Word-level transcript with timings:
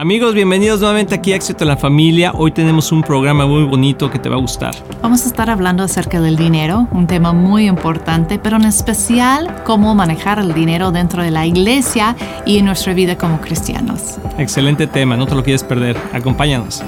Amigos, 0.00 0.32
bienvenidos 0.32 0.78
nuevamente 0.78 1.16
aquí 1.16 1.32
a 1.32 1.36
Éxito 1.36 1.64
en 1.64 1.68
la 1.70 1.76
Familia. 1.76 2.30
Hoy 2.32 2.52
tenemos 2.52 2.92
un 2.92 3.02
programa 3.02 3.48
muy 3.48 3.64
bonito 3.64 4.08
que 4.08 4.20
te 4.20 4.28
va 4.28 4.36
a 4.36 4.38
gustar. 4.38 4.72
Vamos 5.02 5.24
a 5.24 5.26
estar 5.26 5.50
hablando 5.50 5.82
acerca 5.82 6.20
del 6.20 6.36
dinero, 6.36 6.86
un 6.92 7.08
tema 7.08 7.32
muy 7.32 7.66
importante, 7.66 8.38
pero 8.38 8.58
en 8.58 8.64
especial 8.64 9.64
cómo 9.64 9.96
manejar 9.96 10.38
el 10.38 10.54
dinero 10.54 10.92
dentro 10.92 11.24
de 11.24 11.32
la 11.32 11.46
iglesia 11.46 12.14
y 12.46 12.58
en 12.58 12.66
nuestra 12.66 12.94
vida 12.94 13.18
como 13.18 13.40
cristianos. 13.40 14.18
Excelente 14.38 14.86
tema, 14.86 15.16
no 15.16 15.26
te 15.26 15.34
lo 15.34 15.42
quieres 15.42 15.64
perder. 15.64 15.96
Acompáñanos. 16.12 16.80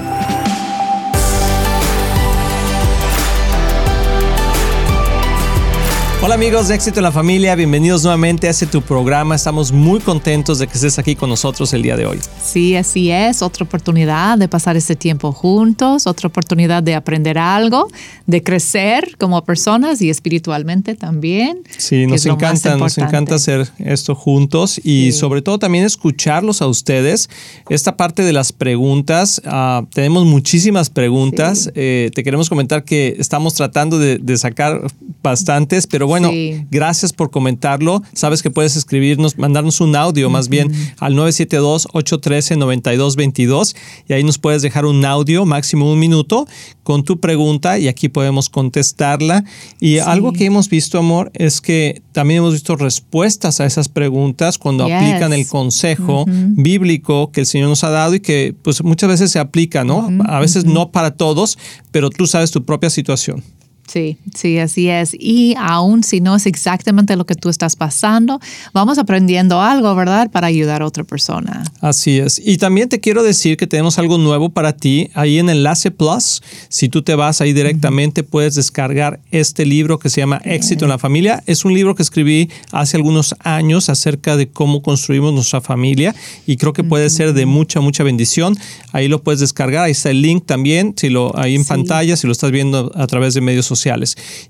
Hola 6.31 6.45
amigos 6.45 6.69
de 6.69 6.75
Éxito 6.75 7.01
en 7.01 7.03
la 7.03 7.11
Familia, 7.11 7.55
bienvenidos 7.55 8.03
nuevamente 8.03 8.47
a 8.47 8.51
este 8.51 8.65
tu 8.65 8.81
programa. 8.81 9.35
Estamos 9.35 9.73
muy 9.73 9.99
contentos 9.99 10.59
de 10.59 10.67
que 10.67 10.75
estés 10.75 10.97
aquí 10.97 11.13
con 11.13 11.29
nosotros 11.29 11.73
el 11.73 11.81
día 11.81 11.97
de 11.97 12.05
hoy. 12.05 12.19
Sí, 12.41 12.73
así 12.77 13.11
es. 13.11 13.41
Otra 13.41 13.65
oportunidad 13.65 14.37
de 14.37 14.47
pasar 14.47 14.77
este 14.77 14.95
tiempo 14.95 15.33
juntos, 15.33 16.07
otra 16.07 16.29
oportunidad 16.29 16.83
de 16.83 16.95
aprender 16.95 17.37
algo, 17.37 17.89
de 18.27 18.41
crecer 18.43 19.17
como 19.17 19.43
personas 19.43 20.01
y 20.01 20.09
espiritualmente 20.09 20.95
también. 20.95 21.63
Sí, 21.77 22.07
nos 22.07 22.25
encanta, 22.25 22.77
nos 22.77 22.97
encanta 22.97 23.35
hacer 23.35 23.69
esto 23.79 24.15
juntos 24.15 24.79
y 24.81 25.11
sobre 25.11 25.41
todo 25.41 25.59
también 25.59 25.83
escucharlos 25.83 26.61
a 26.61 26.67
ustedes. 26.67 27.29
Esta 27.67 27.97
parte 27.97 28.23
de 28.23 28.31
las 28.31 28.53
preguntas, 28.53 29.41
uh, 29.45 29.85
tenemos 29.87 30.25
muchísimas 30.25 30.89
preguntas. 30.89 31.69
Eh, 31.75 32.09
te 32.15 32.23
queremos 32.23 32.47
comentar 32.47 32.85
que 32.85 33.17
estamos 33.19 33.53
tratando 33.53 33.99
de, 33.99 34.17
de 34.17 34.37
sacar 34.37 34.79
bastantes, 35.21 35.87
pero 35.87 36.07
bueno, 36.07 36.20
gracias 36.69 37.13
por 37.13 37.31
comentarlo. 37.31 38.03
Sabes 38.13 38.41
que 38.41 38.51
puedes 38.51 38.75
escribirnos, 38.75 39.37
mandarnos 39.37 39.79
un 39.81 39.95
audio 39.95 40.29
más 40.29 40.49
bien 40.49 40.71
al 40.99 41.15
972-813-9222 41.15 43.75
y 44.07 44.13
ahí 44.13 44.23
nos 44.23 44.37
puedes 44.37 44.61
dejar 44.61 44.85
un 44.85 45.03
audio, 45.05 45.45
máximo 45.45 45.91
un 45.91 45.99
minuto, 45.99 46.47
con 46.83 47.03
tu 47.03 47.19
pregunta 47.19 47.79
y 47.79 47.87
aquí 47.87 48.09
podemos 48.09 48.49
contestarla. 48.49 49.43
Y 49.79 49.99
algo 49.99 50.33
que 50.33 50.45
hemos 50.45 50.69
visto, 50.69 50.97
amor, 50.97 51.31
es 51.33 51.61
que 51.61 52.01
también 52.11 52.39
hemos 52.39 52.53
visto 52.53 52.75
respuestas 52.75 53.61
a 53.61 53.65
esas 53.65 53.89
preguntas 53.89 54.57
cuando 54.57 54.83
aplican 54.83 55.33
el 55.33 55.47
consejo 55.47 56.25
bíblico 56.27 57.31
que 57.31 57.41
el 57.41 57.45
Señor 57.45 57.69
nos 57.69 57.83
ha 57.83 57.89
dado 57.89 58.15
y 58.15 58.19
que 58.19 58.55
pues 58.61 58.83
muchas 58.83 59.09
veces 59.09 59.31
se 59.31 59.39
aplica, 59.39 59.83
¿no? 59.83 60.09
A 60.25 60.39
veces 60.39 60.65
no 60.65 60.91
para 60.91 61.11
todos, 61.11 61.57
pero 61.91 62.09
tú 62.09 62.27
sabes 62.27 62.51
tu 62.51 62.65
propia 62.65 62.89
situación. 62.89 63.43
Sí, 63.91 64.15
sí, 64.33 64.57
así 64.57 64.87
es. 64.87 65.13
Y 65.19 65.53
aún 65.57 66.01
si 66.03 66.21
no 66.21 66.37
es 66.37 66.45
exactamente 66.45 67.17
lo 67.17 67.25
que 67.25 67.35
tú 67.35 67.49
estás 67.49 67.75
pasando, 67.75 68.39
vamos 68.73 68.97
aprendiendo 68.97 69.59
algo, 69.59 69.93
¿verdad? 69.95 70.31
Para 70.31 70.47
ayudar 70.47 70.81
a 70.81 70.85
otra 70.85 71.03
persona. 71.03 71.65
Así 71.81 72.17
es. 72.17 72.41
Y 72.41 72.57
también 72.57 72.87
te 72.87 73.01
quiero 73.01 73.21
decir 73.21 73.57
que 73.57 73.67
tenemos 73.67 73.99
algo 73.99 74.17
nuevo 74.17 74.49
para 74.49 74.71
ti. 74.77 75.09
Ahí 75.13 75.39
en 75.39 75.49
Enlace 75.49 75.91
Plus, 75.91 76.41
si 76.69 76.87
tú 76.87 77.01
te 77.01 77.15
vas 77.15 77.41
ahí 77.41 77.51
directamente, 77.51 78.23
puedes 78.23 78.55
descargar 78.55 79.19
este 79.29 79.65
libro 79.65 79.99
que 79.99 80.09
se 80.09 80.21
llama 80.21 80.41
Éxito 80.45 80.85
en 80.85 80.89
la 80.89 80.97
Familia. 80.97 81.43
Es 81.45 81.65
un 81.65 81.73
libro 81.73 81.93
que 81.93 82.03
escribí 82.03 82.49
hace 82.71 82.95
algunos 82.95 83.35
años 83.39 83.89
acerca 83.89 84.37
de 84.37 84.47
cómo 84.47 84.81
construimos 84.81 85.33
nuestra 85.33 85.59
familia 85.59 86.15
y 86.47 86.55
creo 86.55 86.71
que 86.71 86.85
puede 86.85 87.09
ser 87.09 87.33
de 87.33 87.45
mucha, 87.45 87.81
mucha 87.81 88.05
bendición. 88.05 88.57
Ahí 88.93 89.09
lo 89.09 89.21
puedes 89.21 89.41
descargar. 89.41 89.83
Ahí 89.83 89.91
está 89.91 90.11
el 90.11 90.21
link 90.21 90.45
también, 90.45 90.93
si 90.95 91.09
lo, 91.09 91.37
ahí 91.37 91.55
en 91.55 91.65
pantalla, 91.65 92.15
si 92.15 92.25
lo 92.25 92.31
estás 92.31 92.51
viendo 92.51 92.93
a 92.95 93.05
través 93.07 93.33
de 93.33 93.41
medios 93.41 93.65
sociales 93.65 93.80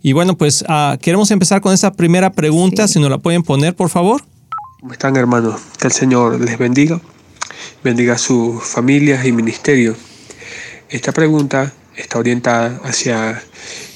y 0.02 0.14
bueno, 0.14 0.38
pues 0.38 0.64
uh, 0.64 0.98
queremos 1.00 1.32
empezar 1.32 1.62
con 1.62 1.74
esta 1.74 1.94
primera 1.94 2.32
pregunta, 2.32 2.88
si 2.88 3.00
nos 3.00 3.10
la 3.10 3.18
pueden 3.18 3.44
poner, 3.44 3.76
por 3.76 3.90
favor. 3.90 4.24
¿Cómo 4.80 4.94
están, 4.94 5.16
hermanos? 5.16 5.62
Que 5.80 5.88
el 5.88 5.94
Señor 5.94 6.42
les 6.42 6.58
bendiga, 6.58 7.00
bendiga 7.84 8.16
a 8.16 8.18
sus 8.18 8.64
familias 8.64 9.26
y 9.26 9.32
ministerio. 9.32 9.96
Esta 10.90 11.12
pregunta 11.12 11.72
está 11.96 12.20
orientada 12.20 12.82
hacia 12.84 13.42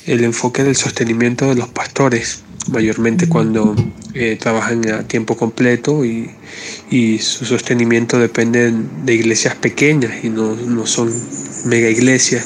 el 0.06 0.24
enfoque 0.24 0.64
del 0.64 0.76
sostenimiento 0.76 1.48
de 1.48 1.56
los 1.56 1.68
pastores, 1.70 2.44
mayormente 2.72 3.28
cuando 3.28 3.76
eh, 4.14 4.38
trabajan 4.40 4.88
a 4.92 5.04
tiempo 5.04 5.36
completo 5.36 6.06
y, 6.06 6.30
y, 6.90 7.18
su 7.20 7.46
sostenimiento 7.46 8.20
depende 8.20 8.72
de 8.72 9.14
iglesias 9.14 9.56
pequeñas 9.56 10.24
y 10.24 10.30
no, 10.30 10.56
no 10.56 10.86
son 10.86 11.12
mega 11.66 11.90
iglesias, 11.90 12.46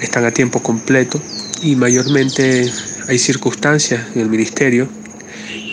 están 0.00 0.24
a 0.24 0.32
tiempo 0.32 0.60
completo 0.62 1.20
y 1.62 1.76
mayormente 1.76 2.70
hay 3.08 3.18
circunstancias 3.18 4.00
en 4.14 4.22
el 4.22 4.28
ministerio 4.28 4.88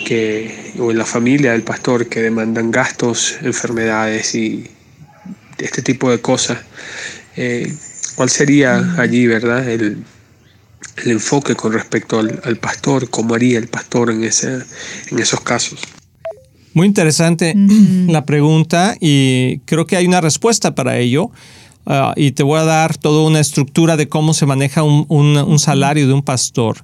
que, 0.04 0.72
o 0.78 0.90
en 0.90 0.98
la 0.98 1.04
familia 1.04 1.52
del 1.52 1.62
pastor 1.62 2.08
que 2.08 2.20
demandan 2.20 2.70
gastos, 2.70 3.36
enfermedades 3.42 4.34
y 4.34 4.70
este 5.58 5.82
tipo 5.82 6.10
de 6.10 6.20
cosas. 6.20 6.58
Eh, 7.36 7.72
¿Cuál 8.14 8.28
sería 8.28 8.94
allí, 8.98 9.26
verdad, 9.26 9.68
el, 9.68 10.04
enfoque 11.06 11.56
con 11.56 11.72
respecto 11.72 12.20
al, 12.20 12.56
pastor? 12.58 13.10
¿Cómo 13.10 13.34
haría 13.34 13.58
el 13.58 13.68
pastor 13.68 14.10
en, 14.10 14.22
ese, 14.22 14.60
en 15.10 15.18
esos 15.18 15.40
casos? 15.40 15.80
Muy 16.74 16.86
interesante 16.88 17.54
la 18.08 18.26
pregunta 18.26 18.96
y 19.00 19.60
creo 19.64 19.86
que 19.86 19.96
hay 19.96 20.06
una 20.06 20.20
respuesta 20.20 20.74
para 20.74 20.98
ello. 20.98 21.30
Ah, 21.86 22.14
y 22.16 22.32
te 22.32 22.42
voy 22.42 22.58
a 22.58 22.64
dar 22.64 22.96
toda 22.96 23.26
una 23.26 23.40
estructura 23.40 23.96
de 23.96 24.08
cómo 24.08 24.32
se 24.32 24.46
maneja 24.46 24.82
un, 24.82 25.06
un, 25.08 25.58
salario 25.58 26.06
de 26.06 26.14
un 26.14 26.22
pastor. 26.22 26.78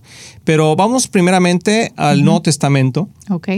Pero 0.45 0.77
vamos 0.77 1.09
primeramente 1.09 1.93
al 1.97 2.23
Nuevo 2.23 2.43
Testamento. 2.43 3.09
Ok. 3.31 3.49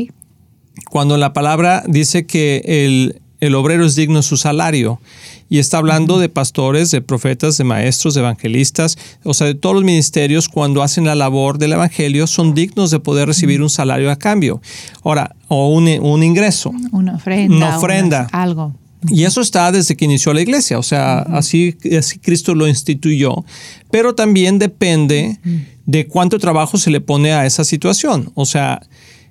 Cuando 0.90 1.16
la 1.16 1.32
palabra 1.32 1.82
dice 1.86 2.26
que 2.26 2.62
el, 2.64 3.20
el 3.42 3.56
obrero 3.56 3.84
es 3.84 3.96
digno 3.96 4.18
de 4.18 4.22
su 4.22 4.36
salario. 4.36 5.00
Y 5.48 5.58
está 5.58 5.78
hablando 5.78 6.18
de 6.18 6.30
pastores, 6.30 6.90
de 6.92 7.02
profetas, 7.02 7.58
de 7.58 7.64
maestros, 7.64 8.14
de 8.14 8.20
evangelistas, 8.20 8.96
o 9.22 9.34
sea, 9.34 9.48
de 9.48 9.54
todos 9.54 9.74
los 9.74 9.84
ministerios 9.84 10.48
cuando 10.48 10.82
hacen 10.82 11.04
la 11.04 11.14
labor 11.14 11.58
del 11.58 11.74
evangelio 11.74 12.26
son 12.26 12.54
dignos 12.54 12.90
de 12.90 13.00
poder 13.00 13.26
recibir 13.26 13.60
un 13.60 13.68
salario 13.68 14.10
a 14.10 14.16
cambio. 14.16 14.62
Ahora, 15.02 15.34
o 15.48 15.68
un, 15.68 15.88
un 16.00 16.22
ingreso. 16.22 16.72
Una 16.92 17.16
ofrenda. 17.16 17.54
Una 17.54 17.76
ofrenda. 17.76 18.28
algo. 18.32 18.74
Y 19.08 19.24
eso 19.24 19.40
está 19.40 19.72
desde 19.72 19.96
que 19.96 20.04
inició 20.04 20.32
la 20.32 20.42
iglesia, 20.42 20.78
o 20.78 20.82
sea, 20.82 21.18
así, 21.20 21.76
así, 21.98 22.18
Cristo 22.18 22.54
lo 22.54 22.68
instituyó, 22.68 23.44
pero 23.90 24.14
también 24.14 24.58
depende 24.58 25.38
de 25.86 26.06
cuánto 26.06 26.38
trabajo 26.38 26.78
se 26.78 26.90
le 26.90 27.00
pone 27.00 27.32
a 27.32 27.44
esa 27.44 27.64
situación. 27.64 28.30
O 28.34 28.46
sea, 28.46 28.80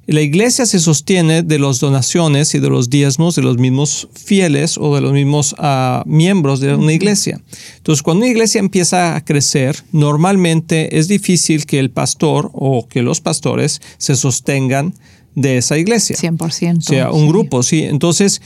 la 0.08 0.22
iglesia 0.22 0.66
se 0.66 0.80
sostiene 0.80 1.44
de 1.44 1.60
las 1.60 1.80
donaciones 1.80 2.54
y 2.56 2.60
de 2.60 2.70
los 2.70 2.90
diezmos 2.90 3.36
de 3.36 3.44
los 3.44 3.58
mismos 3.58 4.10
fieles 4.14 4.78
o 4.78 4.94
de 4.96 5.02
los 5.02 5.14
mismos 5.14 5.54
uh, 5.54 6.02
miembros 6.06 6.60
de 6.60 6.76
una 6.76 6.92
iglesia. 6.92 7.40
Entonces, 7.78 8.02
cuando 8.02 8.26
una 8.26 8.32
iglesia 8.32 8.60
empieza 8.60 9.16
a 9.16 9.24
crecer, 9.24 9.84
normalmente 9.92 10.98
es 10.98 11.08
difícil 11.08 11.66
que 11.66 11.80
el 11.80 11.92
pastor 11.92 12.50
o 12.54 12.88
que 12.88 13.04
los 13.04 13.22
pastores 13.22 13.82
se 14.00 14.16
sostengan 14.16 14.94
de 15.36 15.58
esa 15.58 15.78
iglesia. 15.78 16.18
100%. 16.18 16.78
O 16.78 16.82
sea, 16.82 17.12
un 17.12 17.28
grupo, 17.28 17.64
sí. 17.64 17.84
Entonces, 17.84 18.42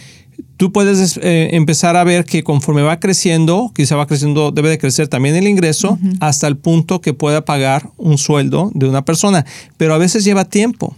tú 0.57 0.72
puedes 0.72 1.18
eh, 1.22 1.50
empezar 1.53 1.97
a 1.97 2.03
ver 2.03 2.25
que 2.25 2.44
conforme 2.44 2.81
va 2.81 3.00
creciendo, 3.00 3.72
quizá 3.75 3.96
va 3.96 4.07
creciendo, 4.07 4.51
debe 4.51 4.69
de 4.69 4.78
crecer 4.78 5.07
también 5.07 5.35
el 5.35 5.47
ingreso 5.47 6.00
hasta 6.19 6.47
el 6.47 6.57
punto 6.57 7.01
que 7.01 7.13
pueda 7.13 7.46
pagar 7.46 7.90
un 7.97 8.18
sueldo 8.18 8.72
de 8.73 8.88
una 8.88 9.03
persona, 9.03 9.46
pero 9.78 9.94
a 9.94 9.97
veces 9.97 10.23
lleva 10.23 10.46
tiempo. 10.46 10.96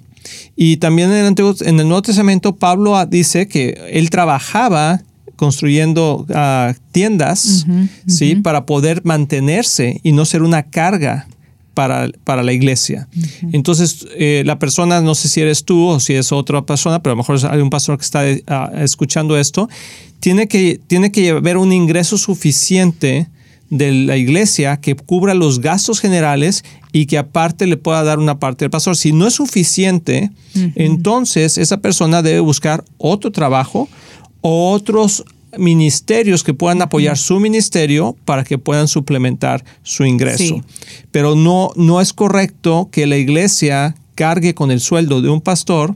Y 0.55 0.77
también 0.77 1.11
en 1.11 1.17
el, 1.17 1.25
Antiguo, 1.27 1.55
en 1.61 1.79
el 1.79 1.87
Nuevo 1.87 2.01
Testamento 2.01 2.55
Pablo 2.55 3.05
dice 3.05 3.47
que 3.47 3.89
él 3.91 4.09
trabajaba 4.09 5.01
construyendo 5.35 6.25
ah, 6.33 6.73
tiendas, 6.91 7.65
¿sí? 8.07 8.35
Para 8.35 8.65
poder 8.65 9.01
mantenerse 9.05 9.99
y 10.03 10.11
no 10.11 10.25
ser 10.25 10.41
una 10.41 10.63
carga 10.63 11.27
para, 11.77 12.43
la 12.43 12.53
iglesia. 12.53 13.07
Entonces, 13.53 14.07
eh, 14.15 14.41
la 14.47 14.57
persona, 14.57 14.99
no 14.99 15.13
sé 15.13 15.27
si 15.27 15.41
eres 15.41 15.63
tú 15.63 15.89
o 15.89 15.99
si 15.99 16.13
es 16.13 16.31
otra 16.31 16.63
persona, 16.65 17.03
pero 17.03 17.11
a 17.11 17.15
lo 17.15 17.21
mejor 17.21 17.39
hay 17.51 17.61
un 17.61 17.69
pastor 17.69 17.99
que 17.99 18.03
está 18.03 18.23
ah, 18.47 18.71
escuchando 18.77 19.38
esto, 19.38 19.69
tiene 20.19 20.47
que, 20.47 20.79
tiene 20.87 21.11
que 21.11 21.29
haber 21.29 21.57
un 21.57 21.71
ingreso 21.71 22.17
suficiente 22.17 23.28
de 23.69 23.91
la 23.91 24.17
iglesia 24.17 24.78
que 24.78 24.96
cubra 24.96 25.35
los 25.35 25.59
gastos 25.61 25.99
generales 25.99 26.63
y 26.93 27.05
que 27.05 27.19
aparte 27.19 27.67
le 27.67 27.78
pueda 27.78 28.03
dar 28.03 28.17
una 28.17 28.40
parte 28.40 28.66
al 28.66 28.72
pastor. 28.72 28.97
Si 28.97 29.11
no 29.11 29.28
es 29.28 29.35
suficiente, 29.35 30.31
entonces 30.73 31.59
esa 31.59 31.78
persona 31.78 32.23
debe 32.23 32.40
buscar 32.40 32.84
otro 32.97 33.31
trabajo 33.31 33.87
o 34.41 34.72
otros 34.72 35.25
ministerios 35.58 36.44
que 36.44 36.53
puedan 36.53 36.82
apoyar 36.82 37.17
su 37.17 37.40
ministerio 37.40 38.16
para 38.26 38.44
que 38.44 38.58
puedan 38.58 38.88
suplementar 38.88 39.64
su 39.84 40.05
ingreso. 40.05 40.61
Pero 41.11 41.35
no, 41.35 41.72
no 41.76 42.02
es 42.02 42.14
correcto 42.14 42.90
que 42.91 43.08
la 43.08 43.17
iglesia 43.17 43.96
cargue 44.16 44.53
con 44.53 44.72
el 44.72 44.79
sueldo 44.79 45.22
de 45.22 45.29
un 45.29 45.41
pastor 45.41 45.96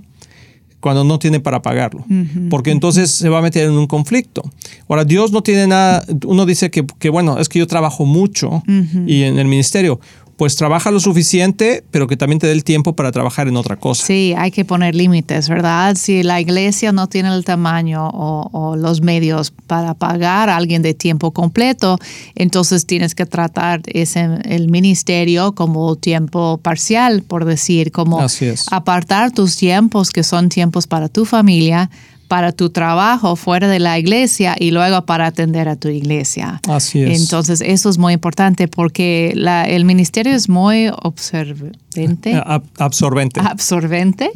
cuando 0.82 1.04
no 1.04 1.20
tiene 1.20 1.40
para 1.40 1.62
pagarlo, 1.62 2.04
porque 2.50 2.72
entonces 2.72 3.12
se 3.12 3.30
va 3.30 3.38
a 3.38 3.42
meter 3.42 3.68
en 3.68 3.74
un 3.74 3.86
conflicto. 3.86 4.42
Ahora, 4.90 5.06
Dios 5.06 5.32
no 5.32 5.44
tiene 5.44 5.68
nada, 5.68 6.04
uno 6.26 6.46
dice 6.46 6.72
que, 6.72 6.86
que 6.98 7.10
bueno, 7.10 7.38
es 7.38 7.48
que 7.48 7.60
yo 7.60 7.68
trabajo 7.68 8.06
mucho 8.06 8.64
y 9.06 9.24
en 9.24 9.38
el 9.38 9.48
ministerio, 9.48 10.00
pues 10.42 10.56
trabaja 10.56 10.90
lo 10.90 11.00
suficiente, 11.00 11.84
pero 11.92 12.08
que 12.08 12.18
también 12.18 12.40
te 12.40 12.48
dé 12.48 12.54
el 12.54 12.64
tiempo 12.64 12.96
para 12.96 13.12
trabajar 13.12 13.48
en 13.48 13.56
otra 13.58 13.76
cosa. 13.76 14.04
Sí, 14.04 14.34
hay 14.36 14.50
que 14.50 14.66
poner 14.66 14.96
límites, 14.96 15.48
¿verdad? 15.48 15.96
Si 15.96 16.24
la 16.24 16.42
iglesia 16.42 16.92
no 16.92 17.06
tiene 17.06 17.32
el 17.32 17.46
tamaño 17.46 18.10
o, 18.12 18.76
los 18.76 19.02
medios 19.02 19.52
para 19.52 19.94
pagar 19.94 20.50
a 20.50 20.56
alguien 20.56 20.82
de 20.82 20.96
tiempo 20.96 21.30
completo, 21.30 22.00
entonces 22.34 22.88
tienes 22.88 23.14
que 23.14 23.28
tratar 23.28 23.82
ese, 23.86 24.28
el 24.46 24.68
ministerio 24.70 25.52
como 25.52 25.96
tiempo 25.96 26.58
parcial, 26.58 27.22
por 27.22 27.46
decir, 27.46 27.92
como 27.92 28.26
apartar 28.72 29.32
tus 29.32 29.56
tiempos 29.58 30.10
que 30.10 30.24
son 30.24 30.50
tiempos 30.50 30.88
para 30.88 31.08
tu 31.08 31.26
familia 31.26 31.92
para 32.32 32.54
tu 32.54 32.70
trabajo 32.70 33.36
fuera 33.36 33.68
de 33.68 33.80
la 33.80 34.00
iglesia 34.00 34.56
y 34.58 34.72
luego 34.72 35.06
para 35.06 35.26
atender 35.26 35.68
a 35.68 35.76
tu 35.76 35.90
iglesia. 35.90 36.62
Así 36.70 37.02
es. 37.02 37.20
Entonces, 37.20 37.60
eso 37.60 37.90
es 37.90 37.98
muy 37.98 38.14
importante 38.14 38.70
porque 38.70 39.34
el 39.68 39.84
ministerio 39.84 40.34
es 40.34 40.48
muy 40.48 40.88
observante. 41.02 42.32
Eh, 42.32 42.42
absorbente. 42.78 43.42
Absorbente. 43.42 44.32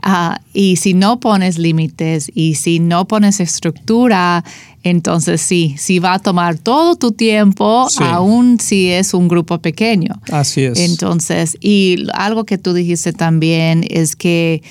Ah, 0.00 0.40
y 0.54 0.76
si 0.76 0.94
no 0.94 1.20
pones 1.20 1.58
límites 1.58 2.30
y 2.34 2.54
si 2.54 2.78
no 2.80 3.06
pones 3.06 3.40
estructura, 3.40 4.42
entonces 4.82 5.42
sí, 5.42 5.74
sí 5.76 5.98
va 5.98 6.14
a 6.14 6.18
tomar 6.20 6.56
todo 6.56 6.96
tu 6.96 7.12
tiempo, 7.12 7.88
aún 8.00 8.58
si 8.58 8.88
es 8.88 9.12
un 9.12 9.28
grupo 9.28 9.58
pequeño. 9.58 10.18
Así 10.32 10.64
es. 10.64 10.78
Entonces, 10.78 11.58
y 11.60 12.06
algo 12.14 12.44
que 12.44 12.56
tú 12.56 12.72
dijiste 12.72 13.12
también 13.12 13.84
es 13.90 14.16
que 14.16 14.62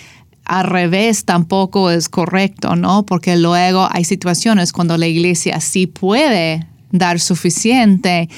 al 0.48 0.66
revés 0.66 1.26
tampoco 1.26 1.92
es 1.92 2.10
correcto, 2.10 2.76
¿no? 2.76 3.06
Porque 3.06 3.36
luego 3.38 3.88
hay 3.92 4.04
situaciones 4.04 4.72
cuando 4.72 4.98
la 4.98 5.08
iglesia 5.08 5.60
sí 5.60 5.88
puede 5.88 6.66
dar 6.92 7.20
suficiente, 7.20 8.30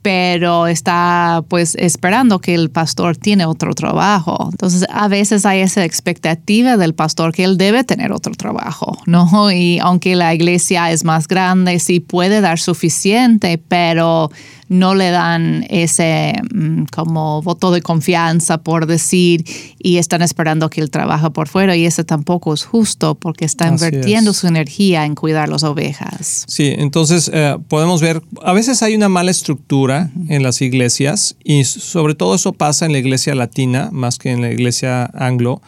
pero 0.00 0.66
está 0.66 1.44
pues 1.48 1.74
esperando 1.74 2.38
que 2.38 2.54
el 2.54 2.70
pastor 2.70 3.16
tiene 3.16 3.44
otro 3.44 3.74
trabajo. 3.74 4.48
Entonces 4.50 4.86
a 4.90 5.08
veces 5.08 5.44
hay 5.44 5.60
esa 5.60 5.84
expectativa 5.84 6.78
del 6.78 6.94
pastor 6.94 7.34
que 7.34 7.44
él 7.44 7.58
debe 7.58 7.84
tener 7.84 8.12
otro 8.12 8.32
trabajo, 8.32 8.96
¿no? 9.06 9.50
Y 9.52 9.78
aunque 9.80 10.16
la 10.16 10.34
iglesia 10.34 10.90
es 10.90 11.04
más 11.04 11.28
grande, 11.28 11.78
sí 11.78 12.00
puede 12.00 12.40
dar 12.40 12.58
suficiente, 12.58 13.58
pero 13.58 14.30
no 14.68 14.94
le 14.94 15.10
dan 15.10 15.66
ese 15.68 16.34
mm, 16.52 16.84
como 16.92 17.42
voto 17.42 17.70
de 17.70 17.82
confianza 17.82 18.58
por 18.58 18.86
decir 18.86 19.44
y 19.78 19.96
están 19.96 20.22
esperando 20.22 20.70
que 20.70 20.80
él 20.80 20.90
trabaje 20.90 21.30
por 21.30 21.48
fuera 21.48 21.76
y 21.76 21.86
eso 21.86 22.04
tampoco 22.04 22.54
es 22.54 22.64
justo 22.64 23.14
porque 23.14 23.44
está 23.44 23.68
invirtiendo 23.68 24.32
su 24.32 24.46
energía 24.46 25.04
en 25.04 25.14
cuidar 25.14 25.48
las 25.48 25.64
ovejas. 25.64 26.44
Sí, 26.46 26.74
entonces 26.76 27.30
eh, 27.32 27.56
podemos 27.68 28.00
ver, 28.00 28.22
a 28.42 28.52
veces 28.52 28.82
hay 28.82 28.94
una 28.94 29.08
mala 29.08 29.30
estructura 29.30 30.10
en 30.28 30.42
las 30.42 30.60
iglesias 30.60 31.36
y 31.42 31.64
sobre 31.64 32.14
todo 32.14 32.34
eso 32.34 32.52
pasa 32.52 32.86
en 32.86 32.92
la 32.92 32.98
iglesia 32.98 33.34
latina 33.34 33.88
más 33.92 34.18
que 34.18 34.30
en 34.30 34.42
la 34.42 34.50
iglesia 34.50 35.10
anglo 35.14 35.60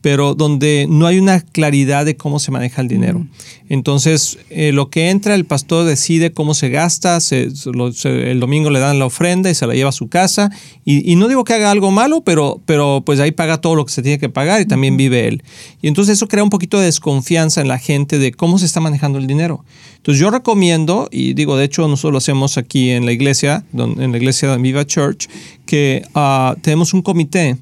pero 0.00 0.34
donde 0.34 0.86
no 0.88 1.06
hay 1.06 1.18
una 1.18 1.40
claridad 1.40 2.04
de 2.04 2.16
cómo 2.16 2.38
se 2.38 2.50
maneja 2.50 2.80
el 2.80 2.88
dinero. 2.88 3.26
Entonces, 3.68 4.38
eh, 4.50 4.70
lo 4.70 4.88
que 4.88 5.10
entra, 5.10 5.34
el 5.34 5.44
pastor 5.44 5.84
decide 5.84 6.32
cómo 6.32 6.54
se 6.54 6.68
gasta, 6.68 7.18
el 7.30 8.40
domingo 8.40 8.70
le 8.70 8.78
dan 8.78 8.98
la 9.00 9.06
ofrenda 9.06 9.50
y 9.50 9.54
se 9.54 9.66
la 9.66 9.74
lleva 9.74 9.88
a 9.88 9.92
su 9.92 10.08
casa. 10.08 10.50
Y, 10.84 11.16
no 11.16 11.26
digo 11.26 11.42
que 11.42 11.54
haga 11.54 11.70
algo 11.70 11.90
malo, 11.90 12.20
pero, 12.20 12.60
pero 12.66 13.02
pues 13.04 13.18
ahí 13.18 13.32
paga 13.32 13.60
todo 13.60 13.74
lo 13.74 13.84
que 13.84 13.92
se 13.92 14.02
tiene 14.02 14.18
que 14.18 14.28
pagar 14.28 14.60
y 14.60 14.66
también 14.66 14.96
vive 14.96 15.26
él. 15.26 15.42
Y 15.82 15.88
entonces 15.88 16.18
eso 16.18 16.28
crea 16.28 16.44
un 16.44 16.50
poquito 16.50 16.78
de 16.78 16.84
desconfianza 16.84 17.60
en 17.60 17.68
la 17.68 17.78
gente 17.78 18.18
de 18.18 18.32
cómo 18.32 18.58
se 18.58 18.66
está 18.66 18.80
manejando 18.80 19.18
el 19.18 19.26
dinero. 19.26 19.64
Entonces 19.96 20.20
yo 20.20 20.30
recomiendo, 20.30 21.08
y 21.10 21.34
digo, 21.34 21.56
de 21.56 21.64
hecho 21.64 21.88
nosotros 21.88 22.12
lo 22.12 22.18
hacemos 22.18 22.58
aquí 22.58 22.90
en 22.90 23.06
la 23.06 23.12
iglesia, 23.12 23.64
en 23.74 24.12
la 24.12 24.18
iglesia 24.18 24.52
de 24.52 24.58
Viva 24.58 24.86
Church, 24.86 25.28
que 25.64 26.04
ah, 26.14 26.54
tenemos 26.62 26.94
un 26.94 27.02
comité 27.02 27.56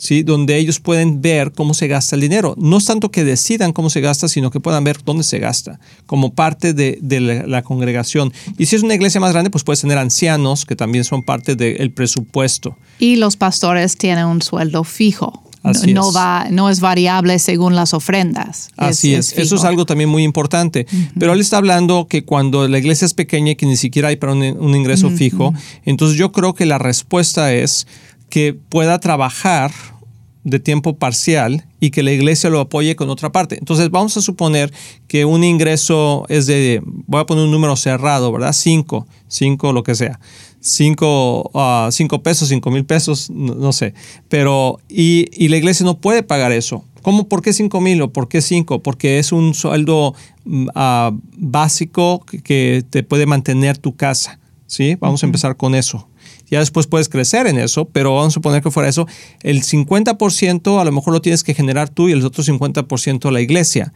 ¿sí? 0.00 0.22
donde 0.22 0.56
ellos 0.56 0.80
pueden 0.80 1.20
ver 1.22 1.52
cómo 1.52 1.74
se 1.74 1.86
gasta 1.86 2.16
el 2.16 2.22
dinero. 2.22 2.54
No 2.58 2.78
es 2.78 2.86
tanto 2.86 3.10
que 3.12 3.22
decidan 3.22 3.72
cómo 3.72 3.90
se 3.90 4.00
gasta, 4.00 4.26
sino 4.26 4.50
que 4.50 4.58
puedan 4.58 4.82
ver 4.82 4.98
dónde 5.04 5.22
se 5.22 5.38
gasta, 5.38 5.78
como 6.06 6.34
parte 6.34 6.72
de, 6.72 6.98
la, 7.46 7.62
congregación. 7.62 8.32
Y 8.58 8.66
si 8.66 8.76
es 8.76 8.82
una 8.82 8.94
iglesia 8.94 9.20
más 9.20 9.32
grande, 9.32 9.50
pues 9.50 9.62
puedes 9.62 9.82
tener 9.82 9.98
ancianos 9.98 10.64
que 10.64 10.74
también 10.74 11.04
son 11.04 11.22
parte 11.22 11.54
del 11.54 11.92
presupuesto. 11.92 12.76
Y 12.98 13.16
los 13.16 13.36
pastores 13.36 13.96
tienen 13.96 14.26
un 14.26 14.42
sueldo 14.42 14.82
fijo. 14.82 15.44
no, 15.62 16.08
es. 16.08 16.16
va, 16.16 16.46
no 16.50 16.70
es 16.70 16.80
variable 16.80 17.38
según 17.38 17.76
las 17.76 17.92
ofrendas. 17.92 18.70
Así 18.78 19.14
es, 19.14 19.36
eso 19.36 19.56
es 19.56 19.64
algo 19.64 19.84
también 19.84 20.08
muy 20.08 20.24
importante. 20.24 20.86
Pero 21.18 21.34
él 21.34 21.40
está 21.40 21.58
hablando 21.58 22.06
que 22.08 22.24
cuando 22.24 22.66
la 22.66 22.78
iglesia 22.78 23.04
es 23.04 23.12
pequeña 23.12 23.52
y 23.52 23.56
que 23.56 23.66
ni 23.66 23.76
siquiera 23.76 24.08
hay 24.08 24.16
para 24.16 24.32
un, 24.32 24.74
ingreso 24.74 25.10
fijo, 25.10 25.52
entonces 25.84 26.16
yo 26.16 26.32
creo 26.32 26.54
que 26.54 26.64
la 26.64 26.78
respuesta 26.78 27.52
es 27.52 27.86
que 28.30 28.54
pueda 28.54 28.98
trabajar 28.98 29.72
de 30.44 30.58
tiempo 30.58 30.96
parcial 30.96 31.66
y 31.80 31.90
que 31.90 32.02
la 32.02 32.12
iglesia 32.12 32.50
lo 32.50 32.60
apoye 32.60 32.96
con 32.96 33.10
otra 33.10 33.30
parte. 33.30 33.58
Entonces 33.58 33.90
vamos 33.90 34.16
a 34.16 34.22
suponer 34.22 34.72
que 35.06 35.24
un 35.24 35.44
ingreso 35.44 36.24
es 36.28 36.46
de, 36.46 36.82
voy 36.84 37.20
a 37.20 37.26
poner 37.26 37.44
un 37.44 37.50
número 37.50 37.76
cerrado, 37.76 38.32
¿verdad? 38.32 38.52
Cinco, 38.52 39.06
cinco, 39.28 39.72
lo 39.72 39.82
que 39.82 39.94
sea. 39.94 40.18
Cinco, 40.60 41.50
uh, 41.54 41.90
cinco 41.90 42.22
pesos, 42.22 42.48
cinco 42.48 42.70
mil 42.70 42.84
pesos, 42.84 43.30
no, 43.30 43.72
sé. 43.72 43.94
Pero, 44.28 44.78
y, 44.88 45.48
la 45.48 45.56
iglesia 45.56 45.84
no 45.84 45.98
puede 45.98 46.22
pagar 46.22 46.52
eso. 46.52 46.84
¿Cómo? 47.02 47.28
¿Por 47.28 47.40
qué 47.40 47.54
cinco 47.54 47.80
mil 47.80 48.02
o 48.02 48.12
por 48.12 48.28
qué 48.28 48.42
cinco? 48.42 48.82
Porque 48.82 49.18
es 49.18 49.32
un 49.32 49.54
sueldo 49.54 50.14
mm, 50.44 50.68
ah, 50.74 51.12
básico 51.38 52.24
que 52.44 52.84
te 52.90 53.02
puede 53.02 53.24
mantener 53.24 53.78
tu 53.78 53.96
casa. 53.96 54.38
¿Sí? 54.66 54.96
Vamos 55.00 55.22
a 55.22 55.26
empezar 55.26 55.56
con 55.56 55.74
eso. 55.74 56.09
Ya 56.50 56.58
después 56.58 56.86
puedes 56.86 57.08
crecer 57.08 57.46
en 57.46 57.58
eso, 57.58 57.86
pero 57.86 58.14
vamos 58.14 58.32
a 58.32 58.34
suponer 58.34 58.62
que 58.62 58.70
fuera 58.70 58.88
eso. 58.88 59.06
El 59.42 59.62
50% 59.62 60.80
a 60.80 60.84
lo 60.84 60.92
mejor 60.92 61.12
lo 61.12 61.22
tienes 61.22 61.44
que 61.44 61.54
generar 61.54 61.88
tú 61.88 62.08
y 62.08 62.12
el 62.12 62.24
otro 62.24 62.42
50% 62.42 63.30
la 63.30 63.40
iglesia. 63.40 63.92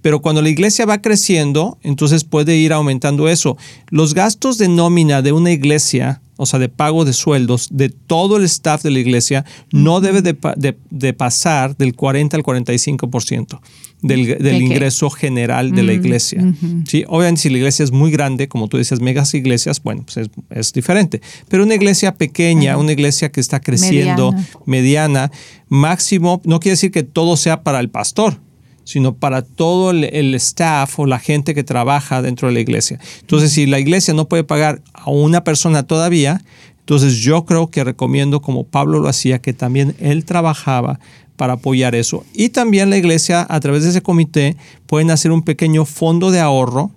Pero 0.00 0.22
cuando 0.22 0.42
la 0.42 0.48
iglesia 0.48 0.86
va 0.86 1.02
creciendo, 1.02 1.78
entonces 1.82 2.24
puede 2.24 2.56
ir 2.56 2.72
aumentando 2.72 3.28
eso. 3.28 3.56
Los 3.90 4.14
gastos 4.14 4.56
de 4.56 4.68
nómina 4.68 5.22
de 5.22 5.32
una 5.32 5.50
iglesia, 5.50 6.22
o 6.38 6.46
sea, 6.46 6.58
de 6.58 6.68
pago 6.68 7.04
de 7.04 7.12
sueldos 7.12 7.68
de 7.70 7.90
todo 7.90 8.36
el 8.38 8.44
staff 8.44 8.82
de 8.82 8.90
la 8.90 9.00
iglesia, 9.00 9.44
no 9.72 10.00
debe 10.00 10.22
de, 10.22 11.12
pasar 11.12 11.76
del 11.76 11.94
40 11.94 12.36
al 12.36 12.42
45% 12.42 13.60
del, 14.00 14.62
ingreso 14.62 15.10
general 15.10 15.72
de 15.72 15.82
la 15.82 15.92
mm, 15.92 15.96
iglesia. 15.96 16.54
¿Sí? 16.86 17.04
Obviamente 17.08 17.42
si 17.42 17.50
la 17.50 17.58
iglesia 17.58 17.82
es 17.84 17.90
muy 17.90 18.10
grande, 18.10 18.48
como 18.48 18.68
tú 18.68 18.76
decías, 18.76 19.00
megas 19.00 19.34
iglesias, 19.34 19.82
bueno, 19.82 20.04
pues 20.04 20.30
es, 20.50 20.72
diferente. 20.72 21.20
Pero 21.48 21.64
una 21.64 21.74
iglesia 21.74 22.14
pequeña, 22.14 22.76
una 22.78 22.92
iglesia 22.92 23.30
que 23.30 23.40
está 23.40 23.60
creciendo, 23.60 24.32
mediana. 24.64 25.30
máximo, 25.68 26.40
no 26.44 26.60
quiere 26.60 26.74
decir 26.74 26.92
que 26.92 27.02
todo 27.02 27.36
sea 27.36 27.62
para 27.62 27.80
el 27.80 27.90
pastor 27.90 28.40
sino 28.88 29.14
para 29.14 29.42
todo 29.42 29.90
el, 29.90 30.04
el, 30.04 30.34
staff 30.36 30.98
o 30.98 31.04
la 31.04 31.18
gente 31.18 31.54
que 31.54 31.62
trabaja 31.62 32.22
dentro 32.22 32.48
de 32.48 32.54
la 32.54 32.60
iglesia. 32.60 32.98
Entonces, 33.20 33.52
si 33.52 33.66
la 33.66 33.78
iglesia 33.78 34.14
no 34.14 34.28
puede 34.28 34.44
pagar 34.44 34.80
a 34.94 35.10
una 35.10 35.44
persona 35.44 35.82
todavía, 35.82 36.40
entonces 36.80 37.16
yo 37.18 37.44
creo 37.44 37.68
que 37.68 37.84
recomiendo, 37.84 38.40
como 38.40 38.64
Pablo 38.64 38.98
lo 38.98 39.10
hacía, 39.10 39.40
que 39.40 39.52
también 39.52 39.94
él 40.00 40.24
trabajaba 40.24 41.00
para 41.36 41.52
apoyar 41.52 41.94
eso. 41.94 42.24
Y 42.32 42.48
también 42.48 42.88
la 42.88 42.96
iglesia, 42.96 43.46
a 43.46 43.60
través 43.60 43.82
de 43.82 43.90
ese 43.90 44.00
comité, 44.00 44.56
pueden 44.86 45.10
hacer 45.10 45.32
un 45.32 45.42
pequeño 45.42 45.84
fondo 45.84 46.30
de 46.30 46.40
ahorro 46.40 46.90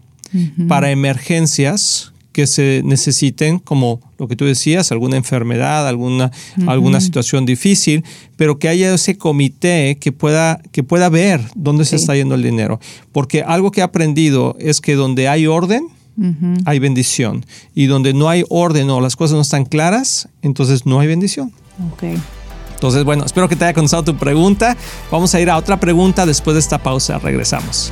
para 0.69 0.91
emergencias 0.91 2.10
que 2.31 2.47
se 2.47 2.81
necesiten, 2.85 3.59
como 3.59 3.99
lo 4.17 4.27
que 4.27 4.35
tú 4.35 4.45
decías, 4.45 4.91
alguna 4.91 5.17
enfermedad, 5.17 5.87
alguna, 5.87 6.31
alguna 6.67 7.01
situación 7.01 7.45
difícil, 7.45 8.03
pero 8.37 8.57
que 8.59 8.69
haya 8.69 8.93
ese 8.93 9.17
comité 9.17 9.97
que 9.99 10.11
pueda, 10.11 10.61
que 10.71 10.83
pueda 10.83 11.09
ver 11.09 11.41
dónde 11.55 11.85
se 11.85 11.95
está 11.95 12.15
yendo 12.15 12.35
el 12.35 12.43
dinero. 12.43 12.79
Porque 13.11 13.41
algo 13.41 13.71
que 13.71 13.81
he 13.81 13.83
aprendido 13.83 14.55
es 14.59 14.81
que 14.81 14.95
donde 14.95 15.27
hay 15.27 15.47
orden, 15.47 15.87
hay 16.65 16.79
bendición. 16.79 17.45
Y 17.73 17.87
donde 17.87 18.13
no 18.13 18.29
hay 18.29 18.43
orden 18.49 18.89
o 18.89 19.01
las 19.01 19.15
cosas 19.15 19.35
no 19.35 19.41
están 19.41 19.65
claras, 19.65 20.29
entonces 20.41 20.85
no 20.85 20.99
hay 20.99 21.07
bendición. 21.07 21.51
Okay. 21.93 22.17
Entonces, 22.73 23.03
bueno, 23.03 23.25
espero 23.25 23.47
que 23.47 23.55
te 23.55 23.65
haya 23.65 23.73
contestado 23.73 24.03
tu 24.03 24.15
pregunta. 24.15 24.75
Vamos 25.11 25.35
a 25.35 25.41
ir 25.41 25.49
a 25.49 25.57
otra 25.57 25.79
pregunta 25.79 26.25
después 26.25 26.55
de 26.55 26.61
esta 26.61 26.81
pausa. 26.81 27.19
Regresamos. 27.19 27.91